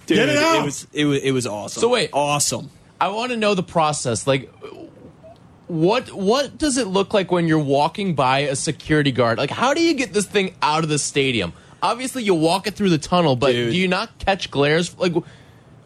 [0.08, 0.66] Dude, Get it out.
[0.66, 1.82] was it was it was awesome.
[1.82, 2.10] So wait.
[2.14, 2.70] awesome.
[3.00, 4.26] I want to know the process.
[4.26, 4.50] Like,
[5.68, 9.38] what what does it look like when you're walking by a security guard?
[9.38, 11.54] Like, how do you get this thing out of the stadium?
[11.82, 13.72] Obviously, you walk it through the tunnel, but Dude.
[13.74, 14.98] do you not catch glares?
[14.98, 15.14] Like,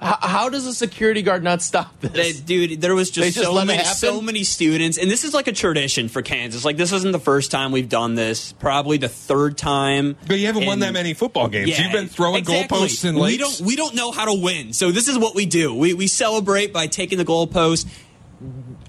[0.01, 2.11] how, how does a security guard not stop this?
[2.11, 5.47] They, dude, there was just, just so many, so many students, and this is like
[5.47, 6.65] a tradition for Kansas.
[6.65, 8.53] Like this isn't the first time we've done this.
[8.53, 10.17] Probably the third time.
[10.27, 11.69] But you haven't won that many football games.
[11.69, 12.79] Yeah, You've been throwing exactly.
[12.79, 15.45] goalposts in We don't we don't know how to win, so this is what we
[15.45, 15.73] do.
[15.73, 17.87] We we celebrate by taking the goalpost,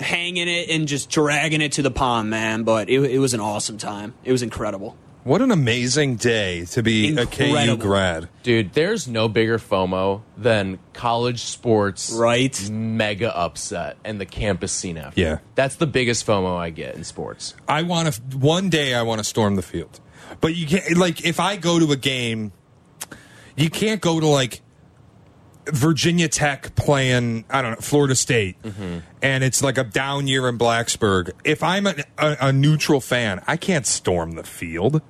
[0.00, 2.62] hanging it, and just dragging it to the pond, man.
[2.62, 4.14] But it, it was an awesome time.
[4.24, 4.96] It was incredible.
[5.24, 8.28] What an amazing day to be a KU grad.
[8.42, 12.68] Dude, there's no bigger FOMO than college sports Right.
[12.70, 15.20] mega upset and the campus scene after.
[15.20, 15.38] Yeah.
[15.54, 17.54] That's the biggest FOMO I get in sports.
[17.68, 20.00] I want to one day I want to storm the field.
[20.40, 22.52] But you can't like if I go to a game,
[23.56, 24.60] you can't go to like
[25.66, 28.98] Virginia Tech playing I don't know Florida State, mm-hmm.
[29.22, 31.30] and it's like a down year in Blacksburg.
[31.44, 35.00] If I'm a, a, a neutral fan, I can't storm the field.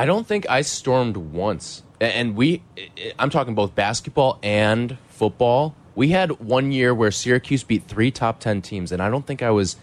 [0.00, 1.82] I don't think I stormed once.
[2.00, 2.62] And we,
[3.18, 5.74] I'm talking both basketball and football.
[5.94, 9.42] We had one year where Syracuse beat three top 10 teams, and I don't think
[9.42, 9.76] I was,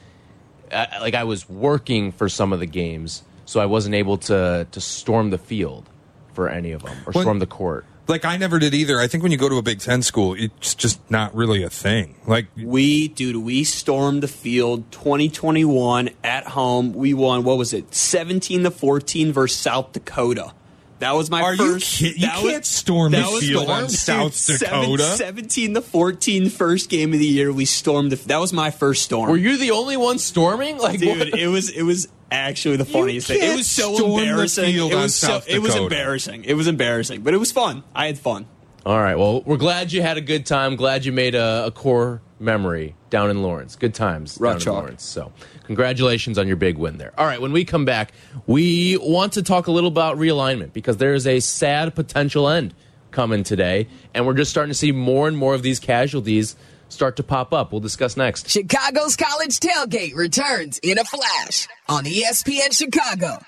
[0.72, 4.82] like, I was working for some of the games, so I wasn't able to, to
[4.82, 5.88] storm the field
[6.34, 7.86] for any of them or storm the court.
[8.08, 8.99] Like I never did either.
[8.99, 11.70] I think when you go to a Big Ten school, it's just not really a
[11.70, 12.16] thing.
[12.26, 16.93] Like We, dude, we stormed the field 2021 at home.
[16.93, 20.53] We won, what was it, 17 to 14 versus South Dakota.
[21.00, 21.98] That was my Are you first.
[22.00, 22.22] kidding?
[22.22, 25.04] You that can't storm the field on South Dakota.
[25.04, 27.54] 17 to 14, first game of the year.
[27.54, 28.16] We stormed the.
[28.28, 29.30] That was my first storm.
[29.30, 30.78] Were you the only one storming?
[30.88, 31.18] Like, dude?
[31.20, 31.28] what?
[31.39, 33.41] It was it was actually the funniest thing.
[33.41, 34.74] It was so embarrassing.
[34.76, 35.41] It was so.
[35.48, 36.45] It was embarrassing.
[36.45, 37.84] It was embarrassing, but it was fun.
[37.95, 38.45] I had fun.
[38.86, 39.16] All right.
[39.16, 40.78] Well, we're glad you had a good time.
[40.78, 43.76] Glad you made a, a core memory down in Lawrence.
[43.76, 44.80] Good times Rough down in.
[44.80, 45.04] Lawrence.
[45.04, 45.32] So,
[45.64, 47.14] congratulations on your big win there.
[47.18, 47.42] All right.
[47.42, 48.12] When we come back,
[48.46, 52.74] we want to talk a little about realignment because there is a sad potential end
[53.12, 56.56] coming today, and we're just starting to see more and more of these casualties
[56.90, 57.72] start to pop up.
[57.72, 58.50] We'll discuss next.
[58.50, 63.40] Chicago's college tailgate returns in a flash on ESPN Chicago.